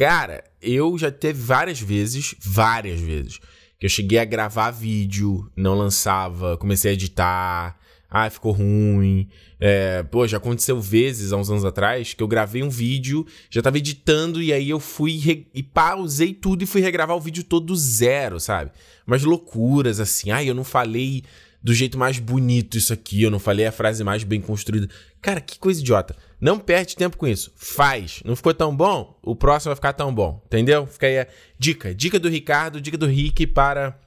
[0.01, 3.39] Cara, eu já teve várias vezes, várias vezes,
[3.79, 7.79] que eu cheguei a gravar vídeo, não lançava, comecei a editar,
[8.09, 9.29] ah, ficou ruim.
[9.61, 13.61] É, pô, já aconteceu vezes, há uns anos atrás, que eu gravei um vídeo, já
[13.61, 17.67] tava editando e aí eu fui e pausei tudo e fui regravar o vídeo todo
[17.67, 18.71] do zero, sabe?
[19.07, 20.31] Umas loucuras assim.
[20.31, 21.25] Ah, eu não falei
[21.63, 24.89] do jeito mais bonito isso aqui, eu não falei a frase mais bem construída.
[25.21, 26.17] Cara, que coisa idiota.
[26.41, 27.53] Não perde tempo com isso.
[27.57, 28.23] Faz.
[28.25, 29.19] Não ficou tão bom?
[29.23, 30.43] O próximo vai ficar tão bom.
[30.47, 30.87] Entendeu?
[30.87, 31.27] Fica aí a
[31.59, 31.95] dica.
[31.95, 33.99] Dica do Ricardo, dica do Rick para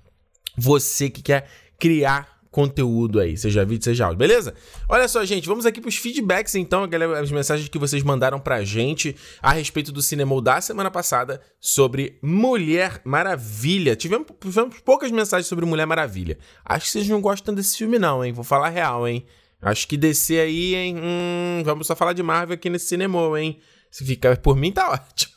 [0.57, 1.47] você que quer
[1.79, 4.53] criar conteúdo aí, seja vídeo, seja áudio, beleza?
[4.88, 6.88] Olha só, gente, vamos aqui pros feedbacks então,
[7.19, 12.19] as mensagens que vocês mandaram pra gente a respeito do cinema da semana passada sobre
[12.21, 13.95] Mulher Maravilha.
[13.95, 16.38] Tivemos, tivemos poucas mensagens sobre Mulher Maravilha.
[16.63, 18.31] Acho que vocês não gostam desse filme não, hein?
[18.31, 19.25] Vou falar real, hein?
[19.64, 20.97] Acho que descer aí, hein?
[20.97, 23.59] Hum, vamos só falar de Marvel aqui nesse cinema, hein?
[23.89, 25.34] Se ficar por mim, tá ótimo.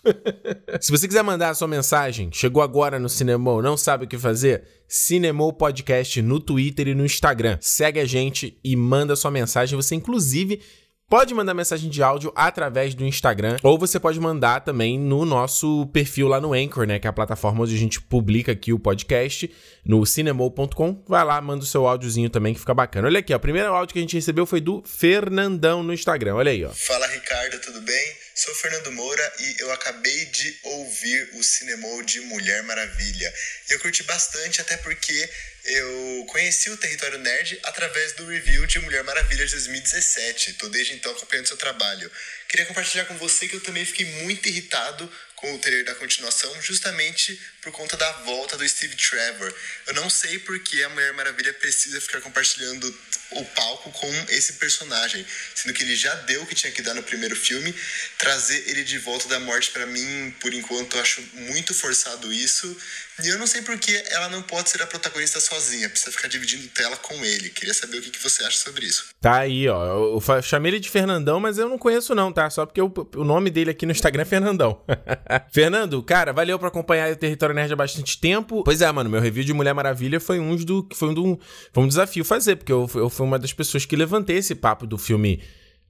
[0.80, 4.16] Se você quiser mandar a sua mensagem, chegou agora no Cinemou, não sabe o que
[4.16, 4.64] fazer?
[4.88, 7.58] Cinemou Podcast no Twitter e no Instagram.
[7.60, 9.76] Segue a gente e manda sua mensagem.
[9.76, 10.62] Você, inclusive,
[11.08, 15.86] pode mandar mensagem de áudio através do Instagram, ou você pode mandar também no nosso
[15.92, 18.78] perfil lá no Anchor, né, que é a plataforma onde a gente publica aqui o
[18.78, 19.50] podcast,
[19.84, 21.04] no cinemol.com.
[21.08, 23.08] Vai lá, manda o seu áudiozinho também que fica bacana.
[23.08, 26.34] Olha aqui, ó, o primeiro áudio que a gente recebeu foi do Fernandão no Instagram.
[26.34, 26.70] Olha aí, ó.
[26.70, 28.25] Fala, Ricardo, tudo bem?
[28.38, 33.34] Sou Fernando Moura e eu acabei de ouvir o Cinemol de Mulher Maravilha.
[33.70, 35.30] Eu curti bastante, até porque
[35.64, 40.50] eu conheci o Território Nerd através do review de Mulher Maravilha de 2017.
[40.50, 42.12] Estou desde então acompanhando seu trabalho.
[42.46, 45.10] Queria compartilhar com você que eu também fiquei muito irritado
[45.46, 49.54] com o trailer da continuação, justamente por conta da volta do Steve Trevor.
[49.86, 52.92] Eu não sei por que a Mulher Maravilha precisa ficar compartilhando
[53.30, 55.24] o palco com esse personagem,
[55.54, 57.72] sendo que ele já deu o que tinha que dar no primeiro filme.
[58.18, 62.76] Trazer ele de volta da morte, para mim, por enquanto, eu acho muito forçado isso.
[63.22, 66.28] E eu não sei por que ela não pode ser a protagonista sozinha, precisa ficar
[66.28, 67.48] dividindo tela com ele.
[67.48, 69.06] Queria saber o que, que você acha sobre isso.
[69.20, 70.16] Tá aí, ó.
[70.16, 72.50] Eu chamei ele de Fernandão, mas eu não conheço, não, tá?
[72.50, 74.82] Só porque o, nome dele aqui no Instagram é Fernandão.
[75.50, 78.62] Fernando, cara, valeu por acompanhar o Território Nerd há bastante tempo.
[78.62, 80.86] Pois é, mano, meu review de Mulher Maravilha foi um do.
[80.94, 81.40] Foi um, do,
[81.72, 84.86] foi um desafio fazer, porque eu, eu fui uma das pessoas que levantei esse papo
[84.86, 85.42] do filme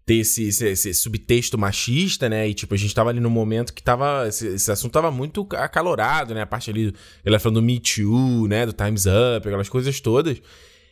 [0.06, 2.48] ter esse, esse, esse, subtexto machista, né?
[2.48, 4.28] E, tipo, a gente tava ali no momento que tava.
[4.28, 6.42] Esse, esse, assunto tava muito acalorado, né?
[6.42, 6.94] A parte ali.
[7.24, 8.64] Ela falando do Me Too, né?
[8.64, 10.40] Do Time's Up, aquelas coisas todas.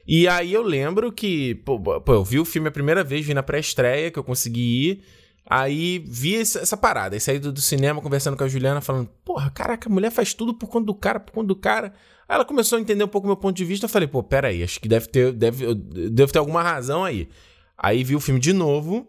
[0.07, 1.55] E aí eu lembro que.
[1.65, 4.91] Pô, pô eu vi o filme a primeira vez, vi na pré-estreia, que eu consegui
[4.91, 5.05] ir.
[5.49, 7.15] Aí vi essa, essa parada.
[7.15, 10.35] Aí saí do, do, cinema conversando com a Juliana, falando: Porra, caraca, a mulher faz
[10.35, 11.93] tudo por conta do cara, por conta do cara.
[12.29, 13.85] Aí ela começou a entender um pouco o meu ponto de vista.
[13.85, 17.29] Eu falei: Pô, pera aí, acho que deve ter, deve, deve ter alguma razão aí.
[17.77, 19.07] Aí vi o filme de novo.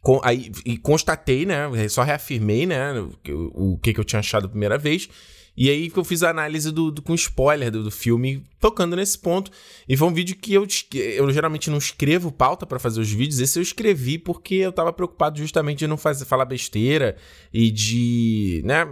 [0.00, 1.66] Com, aí, e constatei, né?
[1.88, 2.92] Só reafirmei, né?
[3.00, 5.08] O, o que, que eu tinha achado a primeira vez.
[5.56, 8.96] E aí que eu fiz a análise do, do com spoiler do, do, filme, tocando
[8.96, 9.50] nesse ponto.
[9.88, 13.38] E foi um vídeo que eu, eu geralmente não escrevo pauta para fazer os vídeos.
[13.38, 17.16] Esse eu escrevi porque eu tava preocupado justamente de não fazer, falar besteira
[17.52, 18.84] e de, né,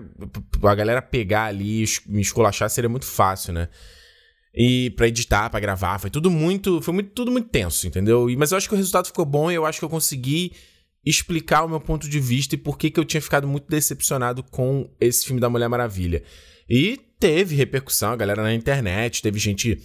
[0.62, 3.68] a galera pegar ali e me esculachar seria muito fácil, né?
[4.54, 8.28] E para editar, para gravar, foi tudo muito, foi muito, tudo muito tenso, entendeu?
[8.28, 10.52] E, mas eu acho que o resultado ficou bom e eu acho que eu consegui
[11.04, 14.42] explicar o meu ponto de vista e por que, que eu tinha ficado muito decepcionado
[14.42, 16.22] com esse filme da Mulher Maravilha.
[16.68, 19.80] E teve repercussão, a galera na internet, teve gente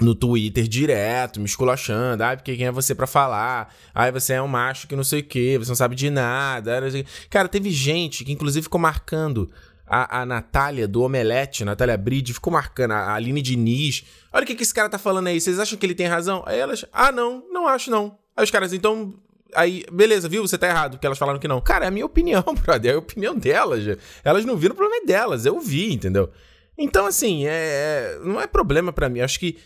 [0.00, 3.74] no Twitter direto, me esculachando, ah, porque quem é você para falar?
[3.94, 6.80] Ah, você é um macho que não sei o que, você não sabe de nada.
[7.28, 9.50] Cara, teve gente que inclusive ficou marcando
[9.90, 14.04] a, a Natália do Omelete, Natália Bride, ficou marcando a, Aline Diniz.
[14.32, 16.44] Olha o que, que esse cara tá falando aí, vocês acham que ele tem razão?
[16.46, 18.16] Aí elas, ah, não, não acho não.
[18.36, 19.12] Aí os caras, então,
[19.52, 20.46] Aí, beleza, viu?
[20.46, 21.60] Você tá errado, porque elas falaram que não.
[21.60, 22.92] Cara, é a minha opinião, brother.
[22.92, 23.98] É a opinião delas.
[24.22, 25.44] Elas não viram o problema delas.
[25.44, 26.30] Eu vi, entendeu?
[26.78, 29.20] Então, assim, é, é não é problema para mim.
[29.20, 29.58] Acho que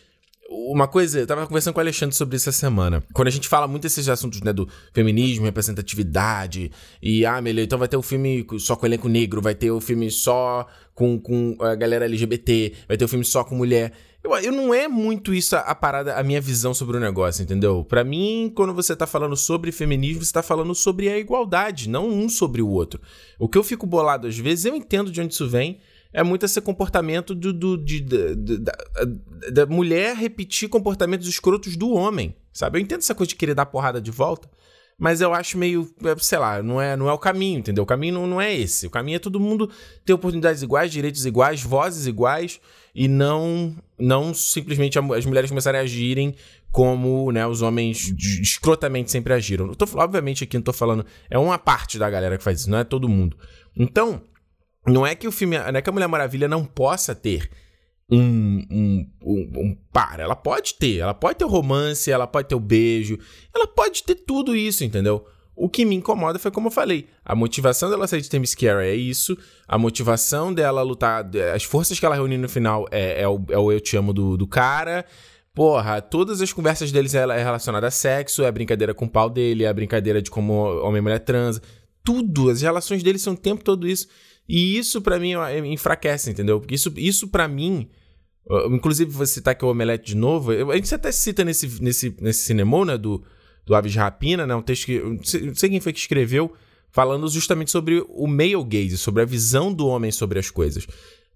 [0.71, 3.03] uma coisa, eu tava conversando com o Alexandre sobre isso essa semana.
[3.13, 6.71] Quando a gente fala muito desses assuntos, né, do feminismo, representatividade,
[7.03, 9.71] e ah, melhor, então vai ter o um filme só com elenco negro, vai ter
[9.71, 13.45] o um filme só com, com a galera LGBT, vai ter o um filme só
[13.45, 13.93] com mulher.
[14.23, 17.43] Eu, eu não é muito isso a, a, parada, a minha visão sobre o negócio,
[17.43, 17.85] entendeu?
[17.85, 22.09] Para mim, quando você tá falando sobre feminismo, você tá falando sobre a igualdade, não
[22.09, 23.01] um sobre o outro.
[23.39, 25.79] O que eu fico bolado às vezes, eu entendo de onde isso vem.
[26.15, 28.73] É muito esse comportamento do, do de, da,
[29.53, 32.79] da mulher repetir comportamentos escrotos do homem, sabe?
[32.79, 34.49] Eu entendo essa coisa de querer dar porrada de volta,
[34.97, 37.83] mas eu acho meio, é, sei lá, não é, não é o caminho, entendeu?
[37.83, 38.87] O caminho não, não é esse.
[38.87, 39.69] O caminho é todo mundo
[40.05, 42.61] ter oportunidades iguais, direitos iguais, vozes iguais
[42.95, 46.35] e não não simplesmente as mulheres começarem a agirem
[46.71, 49.67] como né, os homens escrotamente sempre agiram.
[49.67, 52.71] Eu tô, obviamente aqui não tô falando, é uma parte da galera que faz isso,
[52.71, 53.37] não é todo mundo.
[53.77, 54.23] Então,
[54.87, 57.51] não é que o filme, não é que a Mulher Maravilha não possa ter
[58.11, 60.21] um, um, um, um par.
[60.21, 63.19] Ela pode ter, ela pode ter o romance, ela pode ter o beijo,
[63.55, 65.27] ela pode ter tudo isso, entendeu?
[65.57, 68.95] O que me incomoda foi como eu falei, a motivação dela sair de Themyscira é
[68.95, 71.25] isso, a motivação dela lutar,
[71.55, 74.13] as forças que ela reúne no final é, é, o, é o eu te amo
[74.13, 75.05] do, do cara.
[75.55, 79.31] Porra, todas as conversas deles é relacionada a sexo, é a brincadeira com o pau
[79.31, 81.63] dele, é a brincadeira de como homem e mulher transa.
[82.03, 84.09] Tudo, as relações deles são o tempo todo isso.
[84.49, 85.33] E isso para mim
[85.73, 86.61] enfraquece, entendeu?
[86.61, 87.89] Porque isso, isso para mim.
[88.71, 90.53] Inclusive, você citar aqui o Omelete de novo.
[90.71, 92.99] A gente até cita nesse, nesse, nesse cinema, né?
[92.99, 93.23] Do,
[93.65, 94.55] do Aves de Rapina, né?
[94.55, 95.01] Um texto que.
[95.01, 96.53] Não sei quem foi que escreveu,
[96.91, 100.87] falando justamente sobre o male gaze, sobre a visão do homem sobre as coisas.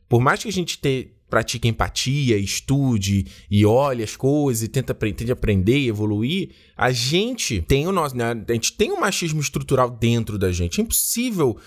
[0.08, 4.94] Por mais que a gente te, pratique empatia, estude e olhe as coisas e tenta,
[4.94, 8.16] tente aprender e evoluir, a gente tem o nosso.
[8.16, 8.44] Né?
[8.48, 10.80] A gente tem um machismo estrutural dentro da gente.
[10.80, 11.58] É impossível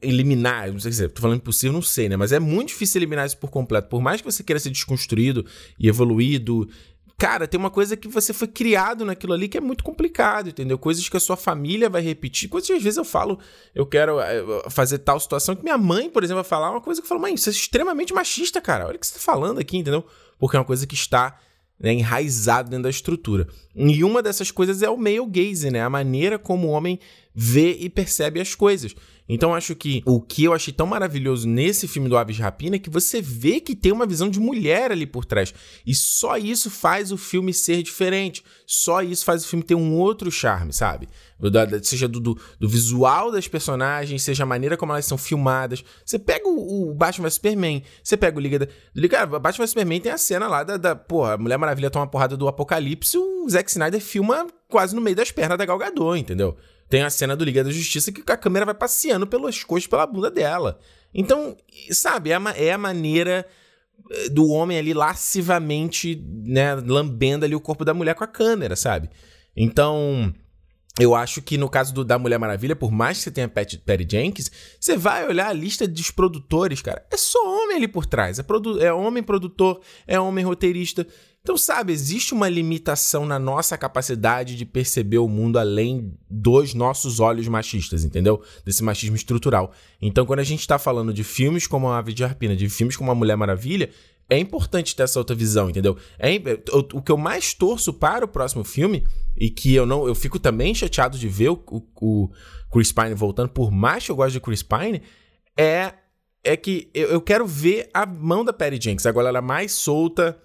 [0.00, 2.16] eliminar, não sei se tô falando impossível, não sei, né?
[2.16, 3.88] Mas é muito difícil eliminar isso por completo.
[3.88, 5.44] Por mais que você queira ser desconstruído
[5.78, 6.68] e evoluído,
[7.18, 10.78] cara, tem uma coisa que você foi criado naquilo ali que é muito complicado, entendeu?
[10.78, 13.38] Coisas que a sua família vai repetir, que às vezes eu falo,
[13.74, 17.00] eu quero é, fazer tal situação que minha mãe, por exemplo, vai falar uma coisa
[17.00, 18.86] que eu falo, mãe, isso é extremamente machista, cara.
[18.86, 20.04] Olha o que você tá falando aqui, entendeu?
[20.38, 21.38] Porque é uma coisa que está
[21.78, 23.46] né, enraizado dentro da estrutura.
[23.74, 25.82] E uma dessas coisas é o male gaze, né?
[25.82, 26.98] A maneira como o homem
[27.34, 28.94] vê e percebe as coisas.
[29.28, 32.76] Então acho que o que eu achei tão maravilhoso nesse filme do Aves de Rapina
[32.76, 35.52] é que você vê que tem uma visão de mulher ali por trás.
[35.84, 38.44] E só isso faz o filme ser diferente.
[38.66, 41.08] Só isso faz o filme ter um outro charme, sabe?
[41.82, 45.84] Seja do, do, do visual das personagens, seja a maneira como elas são filmadas.
[46.04, 48.68] Você pega o, o Batman vs Superman, você pega o Liga da.
[48.94, 50.96] Liga, Batman vs Superman tem a cena lá da, da.
[50.96, 55.00] Porra, a Mulher Maravilha toma uma porrada do Apocalipse, o Zack Snyder filma quase no
[55.00, 56.56] meio das pernas da Gal Gadot, entendeu?
[56.88, 60.06] Tem a cena do Liga da Justiça que a câmera vai passeando pelas coxas, pela
[60.06, 60.78] bunda dela.
[61.12, 61.56] Então,
[61.90, 63.46] sabe, é a, é a maneira
[64.10, 68.76] eh, do homem ali lascivamente, né, lambendo ali o corpo da mulher com a câmera,
[68.76, 69.10] sabe?
[69.56, 70.32] Então,
[70.98, 73.78] eu acho que no caso do, da Mulher Maravilha, por mais que você tenha Patty,
[73.78, 77.04] Patty Jenkins, você vai olhar a lista dos produtores, cara.
[77.10, 78.38] É só homem ali por trás.
[78.38, 81.06] É, produ é homem produtor, é homem roteirista.
[81.46, 87.20] Então, sabe, existe uma limitação na nossa capacidade de perceber o mundo além dos nossos
[87.20, 88.42] olhos machistas, entendeu?
[88.64, 89.70] Desse machismo estrutural.
[90.02, 92.96] Então, quando a gente está falando de filmes como A Ave de Arpina, de filmes
[92.96, 93.90] como A Mulher Maravilha,
[94.28, 95.96] é importante ter essa outra visão, entendeu?
[96.18, 96.34] É,
[96.72, 100.04] o, o, que eu mais torço para o próximo filme, e que eu não.
[100.04, 102.30] Eu fico também chateado de ver o, o, o
[102.72, 105.00] Chris Pine voltando, por mais que eu goste de Chris Pine,
[105.56, 105.94] é,
[106.42, 109.06] é que eu, eu quero ver a mão da Patty Jenkins.
[109.06, 110.36] Agora ela é mais solta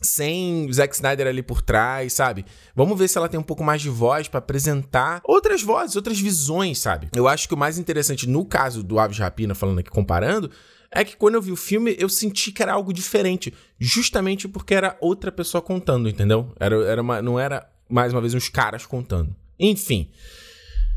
[0.00, 2.44] sem Zack Snyder ali por trás, sabe?
[2.74, 6.20] Vamos ver se ela tem um pouco mais de voz para apresentar outras vozes, outras
[6.20, 7.08] visões, sabe?
[7.14, 10.50] Eu acho que o mais interessante no caso do Aves Rapina, falando aqui comparando,
[10.90, 14.74] é que quando eu vi o filme, eu senti que era algo diferente, justamente porque
[14.74, 16.52] era outra pessoa contando, entendeu?
[16.58, 19.34] Era, era uma, não era mais uma vez uns caras contando.
[19.58, 20.10] Enfim,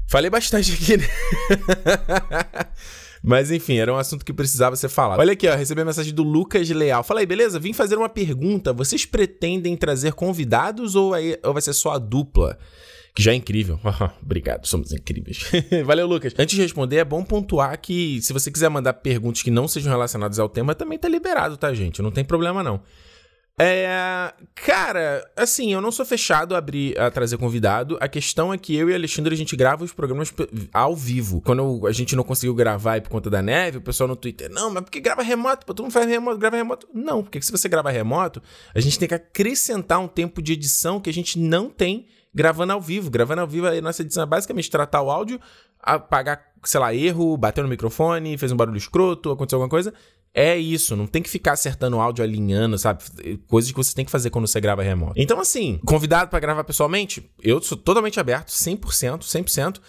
[0.08, 1.08] falei bastante aqui, né?
[3.24, 5.20] Mas enfim, era um assunto que precisava ser falado.
[5.20, 7.04] Olha aqui, ó, recebi a mensagem do Lucas Leal.
[7.04, 7.60] Fala aí, beleza?
[7.60, 8.74] Vim fazer uma pergunta.
[8.74, 12.58] Vocês pretendem trazer convidados ou, aí, ou vai ser só a dupla?
[13.14, 13.80] que já é incrível.
[14.24, 15.44] Obrigado, somos incríveis.
[15.86, 16.34] Valeu, Lucas.
[16.38, 19.92] Antes de responder, é bom pontuar que se você quiser mandar perguntas que não sejam
[19.92, 22.02] relacionadas ao tema, também tá liberado, tá, gente?
[22.02, 22.82] Não tem problema, não.
[23.64, 27.96] É, cara, assim, eu não sou fechado a abrir a trazer convidado.
[28.02, 30.34] A questão é que eu e Alexandre a gente grava os programas
[30.74, 31.40] ao vivo.
[31.42, 34.72] Quando a gente não conseguiu gravar por conta da neve, o pessoal no Twitter, não,
[34.72, 35.64] mas porque grava remoto?
[35.64, 36.90] Pô, todo mundo faz remoto, grava remoto.
[36.92, 38.42] Não, porque se você grava remoto,
[38.74, 42.74] a gente tem que acrescentar um tempo de edição que a gente não tem gravando
[42.74, 43.12] ao vivo.
[43.12, 45.40] Gravando ao vivo, a nossa edição é basicamente tratar o áudio,
[45.80, 49.94] apagar, sei lá, erro, bater no microfone, fez um barulho escroto, aconteceu alguma coisa
[50.34, 53.04] é isso, não tem que ficar acertando o áudio alinhando, sabe?
[53.48, 55.14] Coisas que você tem que fazer quando você grava remoto.
[55.18, 59.82] Então, assim, convidado para gravar pessoalmente, eu sou totalmente aberto, 100%, 100%.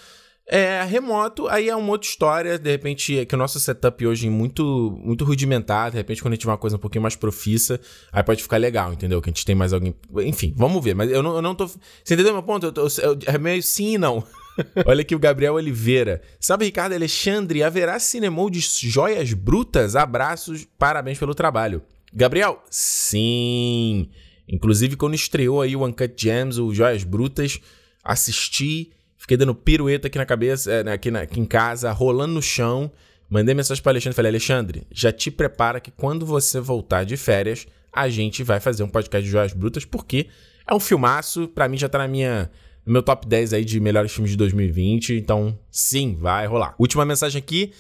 [0.45, 4.26] É, remoto, aí é uma outra história, de repente, é que o nosso setup hoje
[4.26, 7.14] é muito, muito rudimentar, de repente quando a gente tiver uma coisa um pouquinho mais
[7.14, 7.80] profissa,
[8.12, 9.22] aí pode ficar legal, entendeu?
[9.22, 9.95] Que a gente tem mais alguém...
[10.18, 11.68] Enfim, vamos ver, mas eu não, eu não tô...
[11.68, 12.66] Você entendeu meu ponto?
[12.66, 14.24] Eu tô, eu, é meio sim e não.
[14.86, 16.22] Olha aqui o Gabriel Oliveira.
[16.38, 17.62] Salve, Ricardo Alexandre.
[17.62, 19.96] Haverá cinema de joias brutas?
[19.96, 21.82] Abraços, parabéns pelo trabalho.
[22.12, 24.11] Gabriel, sim.
[24.48, 27.59] Inclusive, quando estreou aí o Uncut Gems, o Joias Brutas,
[28.05, 32.42] assisti, fiquei dando pirueta aqui na cabeça, é, aqui, na, aqui em casa, rolando no
[32.42, 32.92] chão.
[33.30, 37.66] Mandei mensagem para Alexandre falei: Alexandre, já te prepara que quando você voltar de férias,
[37.90, 40.28] a gente vai fazer um podcast de Joias Brutas, porque
[40.68, 42.50] é um filmaço, para mim já tá na minha
[42.84, 46.74] no meu top 10 aí de melhores filmes de 2020, então sim, vai rolar.
[46.78, 47.72] Última mensagem aqui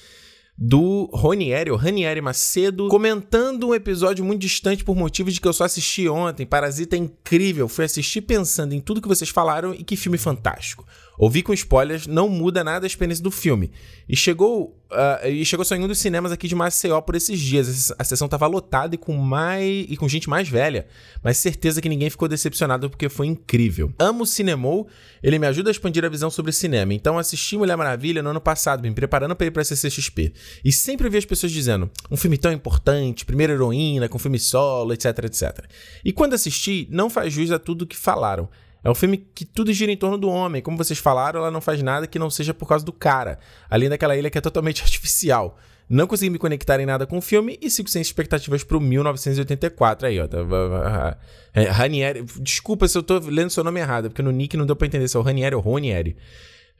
[0.56, 5.52] do Ronieri, o Ranieri Macedo, comentando um episódio muito distante por motivos de que eu
[5.52, 6.46] só assisti ontem.
[6.46, 7.68] Parasita é incrível.
[7.68, 10.86] Fui assistir pensando em tudo que vocês falaram e que filme fantástico.
[11.18, 13.70] Ouvir com spoilers não muda nada a experiência do filme.
[14.08, 17.38] E chegou, uh, e chegou só em um dos cinemas aqui de Maceió por esses
[17.38, 17.92] dias.
[17.98, 20.86] A sessão estava lotada e com mais e com gente mais velha,
[21.22, 23.92] mas certeza que ninguém ficou decepcionado porque foi incrível.
[23.98, 24.88] Amo o Cinemou,
[25.22, 26.94] ele me ajuda a expandir a visão sobre cinema.
[26.94, 30.32] Então assisti Mulher Maravilha no ano passado, me preparando para ir para CCXP.
[30.64, 34.92] E sempre vi as pessoas dizendo: "Um filme tão importante, primeira heroína com filme solo,
[34.92, 35.66] etc, etc".
[36.04, 38.48] E quando assisti, não faz jus a tudo que falaram.
[38.84, 40.60] É um filme que tudo gira em torno do homem.
[40.60, 43.38] Como vocês falaram, ela não faz nada que não seja por causa do cara.
[43.70, 45.58] Além daquela ilha que é totalmente artificial.
[45.88, 50.06] Não consegui me conectar em nada com o filme e sigo sem expectativas pro 1984.
[50.06, 50.26] Aí, ó.
[50.26, 51.18] Tá,
[51.52, 52.24] é, Ranieri.
[52.40, 55.06] Desculpa se eu tô lendo seu nome errado, porque no nick não deu pra entender
[55.06, 56.16] se é o Ranieri ou Ronieri.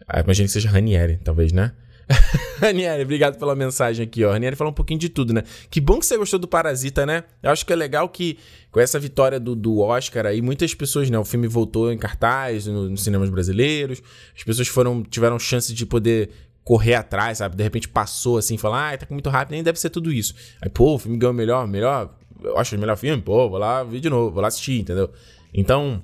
[0.08, 1.72] Ah, imagina que seja Ranieri, talvez, né?
[2.60, 4.32] Ranieri, obrigado pela mensagem aqui, ó.
[4.32, 5.42] Ranieri falou um pouquinho de tudo, né?
[5.70, 7.24] Que bom que você gostou do Parasita, né?
[7.42, 8.38] Eu acho que é legal que,
[8.70, 11.18] com essa vitória do, do Oscar aí, muitas pessoas, né?
[11.18, 14.02] O filme voltou em cartaz no, nos cinemas brasileiros,
[14.36, 16.30] as pessoas foram tiveram chance de poder
[16.64, 17.56] correr atrás, sabe?
[17.56, 20.34] De repente passou assim, falar, ah, tá muito rápido, nem deve ser tudo isso.
[20.60, 23.82] Aí, pô, o filme ganhou melhor, melhor, eu acho o melhor filme, pô, vou lá
[23.82, 25.10] ver de novo, vou lá assistir, entendeu?
[25.52, 26.02] Então,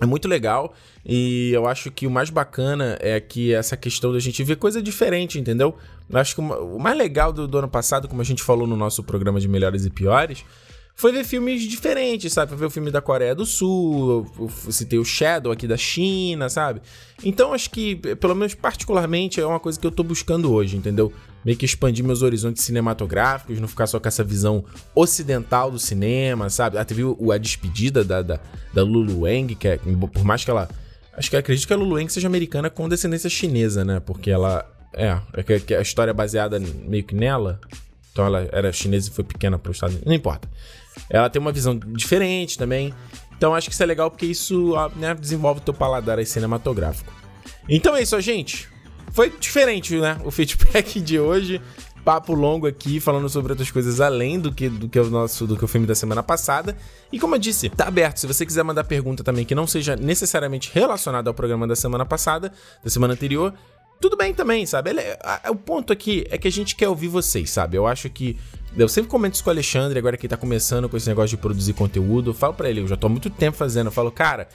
[0.00, 0.74] é muito legal
[1.04, 4.82] e eu acho que o mais bacana é que essa questão da gente ver coisa
[4.82, 5.74] diferente, entendeu?
[6.08, 8.76] Eu acho que o mais legal do, do ano passado, como a gente falou no
[8.76, 10.44] nosso programa de melhores e piores,
[10.98, 12.48] foi ver filmes diferentes, sabe?
[12.48, 16.48] Foi ver o filme da Coreia do Sul, eu, citei o Shadow aqui da China,
[16.48, 16.80] sabe?
[17.22, 21.12] Então acho que, pelo menos particularmente, é uma coisa que eu tô buscando hoje, entendeu?
[21.44, 26.48] Meio que expandir meus horizontes cinematográficos, não ficar só com essa visão ocidental do cinema,
[26.48, 26.78] sabe?
[26.78, 28.40] Ah, teve o, a despedida da, da,
[28.72, 30.66] da Lulu Wang, que é, por mais que ela.
[31.12, 34.00] Acho que acredito que a Lulu Wang seja americana com descendência chinesa, né?
[34.00, 34.66] Porque ela.
[34.94, 37.60] É, é que a história é baseada meio que nela.
[38.12, 40.48] Então ela era chinesa e foi pequena para o Estado Não importa.
[41.08, 42.94] Ela tem uma visão diferente também.
[43.36, 47.12] Então acho que isso é legal porque isso né, desenvolve o teu paladar cinematográfico.
[47.68, 48.68] Então é isso, gente.
[49.12, 50.18] Foi diferente, né?
[50.24, 51.60] O feedback de hoje.
[52.04, 55.56] Papo longo aqui, falando sobre outras coisas além do que, do que o nosso do
[55.56, 56.76] que o filme da semana passada.
[57.10, 58.18] E como eu disse, tá aberto.
[58.18, 62.06] Se você quiser mandar pergunta também que não seja necessariamente relacionada ao programa da semana
[62.06, 62.52] passada,
[62.84, 63.52] da semana anterior,
[64.00, 64.90] tudo bem também, sabe?
[64.90, 67.76] Ele, a, a, o ponto aqui é que a gente quer ouvir vocês, sabe?
[67.76, 68.38] Eu acho que.
[68.76, 71.30] Eu sempre comento isso com o Alexandre, agora que ele tá começando com esse negócio
[71.30, 72.30] de produzir conteúdo.
[72.30, 73.86] Eu falo pra ele, eu já tô há muito tempo fazendo.
[73.86, 74.48] Eu falo, cara,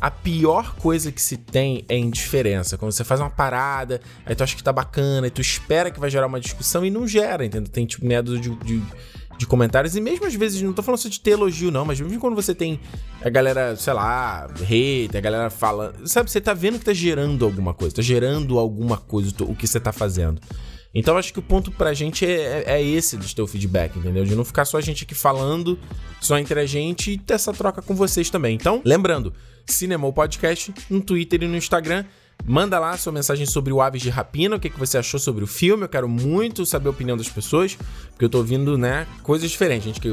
[0.00, 2.78] a pior coisa que se tem é indiferença.
[2.78, 6.00] Quando você faz uma parada, aí tu acha que tá bacana, e tu espera que
[6.00, 7.70] vai gerar uma discussão e não gera, entendeu?
[7.70, 8.82] Tem tipo medo de, de
[9.40, 9.96] de comentários.
[9.96, 12.34] E mesmo às vezes, não tô falando só de ter elogio, não, mas mesmo quando
[12.34, 12.78] você tem
[13.22, 16.06] a galera, sei lá, hater, a galera falando.
[16.06, 19.66] Sabe, você tá vendo que tá gerando alguma coisa, tá gerando alguma coisa o que
[19.66, 20.40] você tá fazendo.
[20.94, 24.24] Então acho que o ponto pra gente é, é, é esse do teu feedback, entendeu?
[24.24, 25.78] De não ficar só a gente aqui falando,
[26.20, 28.56] só entre a gente e ter essa troca com vocês também.
[28.56, 29.32] Então, lembrando,
[29.66, 32.04] Cinemou Podcast no Twitter e no Instagram.
[32.44, 35.44] Manda lá sua mensagem sobre o Aves de Rapina, o que, que você achou sobre
[35.44, 35.84] o filme.
[35.84, 37.76] Eu quero muito saber a opinião das pessoas,
[38.10, 39.84] porque eu tô ouvindo, né, coisas diferentes.
[39.84, 40.08] Gente que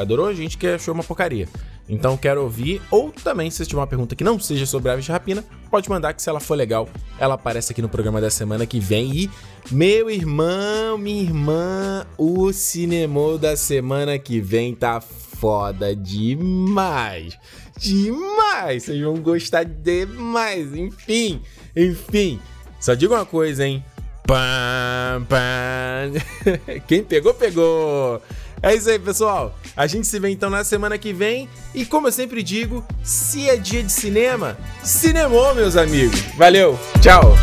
[0.00, 1.48] adorou, gente que achou uma porcaria.
[1.88, 2.80] Então quero ouvir.
[2.90, 6.12] Ou também, se tiver uma pergunta que não seja sobre Aves de Rapina, pode mandar
[6.14, 9.14] que se ela for legal, ela aparece aqui no programa da semana que vem.
[9.14, 9.30] E,
[9.70, 17.36] meu irmão, minha irmã, o cinema da semana que vem tá foda demais.
[17.76, 18.84] Demais!
[18.84, 20.72] Vocês vão gostar demais.
[20.74, 21.42] Enfim.
[21.76, 22.40] Enfim,
[22.80, 23.84] só digo uma coisa, hein?
[24.26, 26.80] Pam, pam.
[26.86, 28.22] Quem pegou, pegou.
[28.62, 29.58] É isso aí, pessoal.
[29.76, 31.48] A gente se vê então na semana que vem.
[31.74, 36.20] E como eu sempre digo, se é dia de cinema, cinemou, meus amigos.
[36.36, 37.34] Valeu, tchau.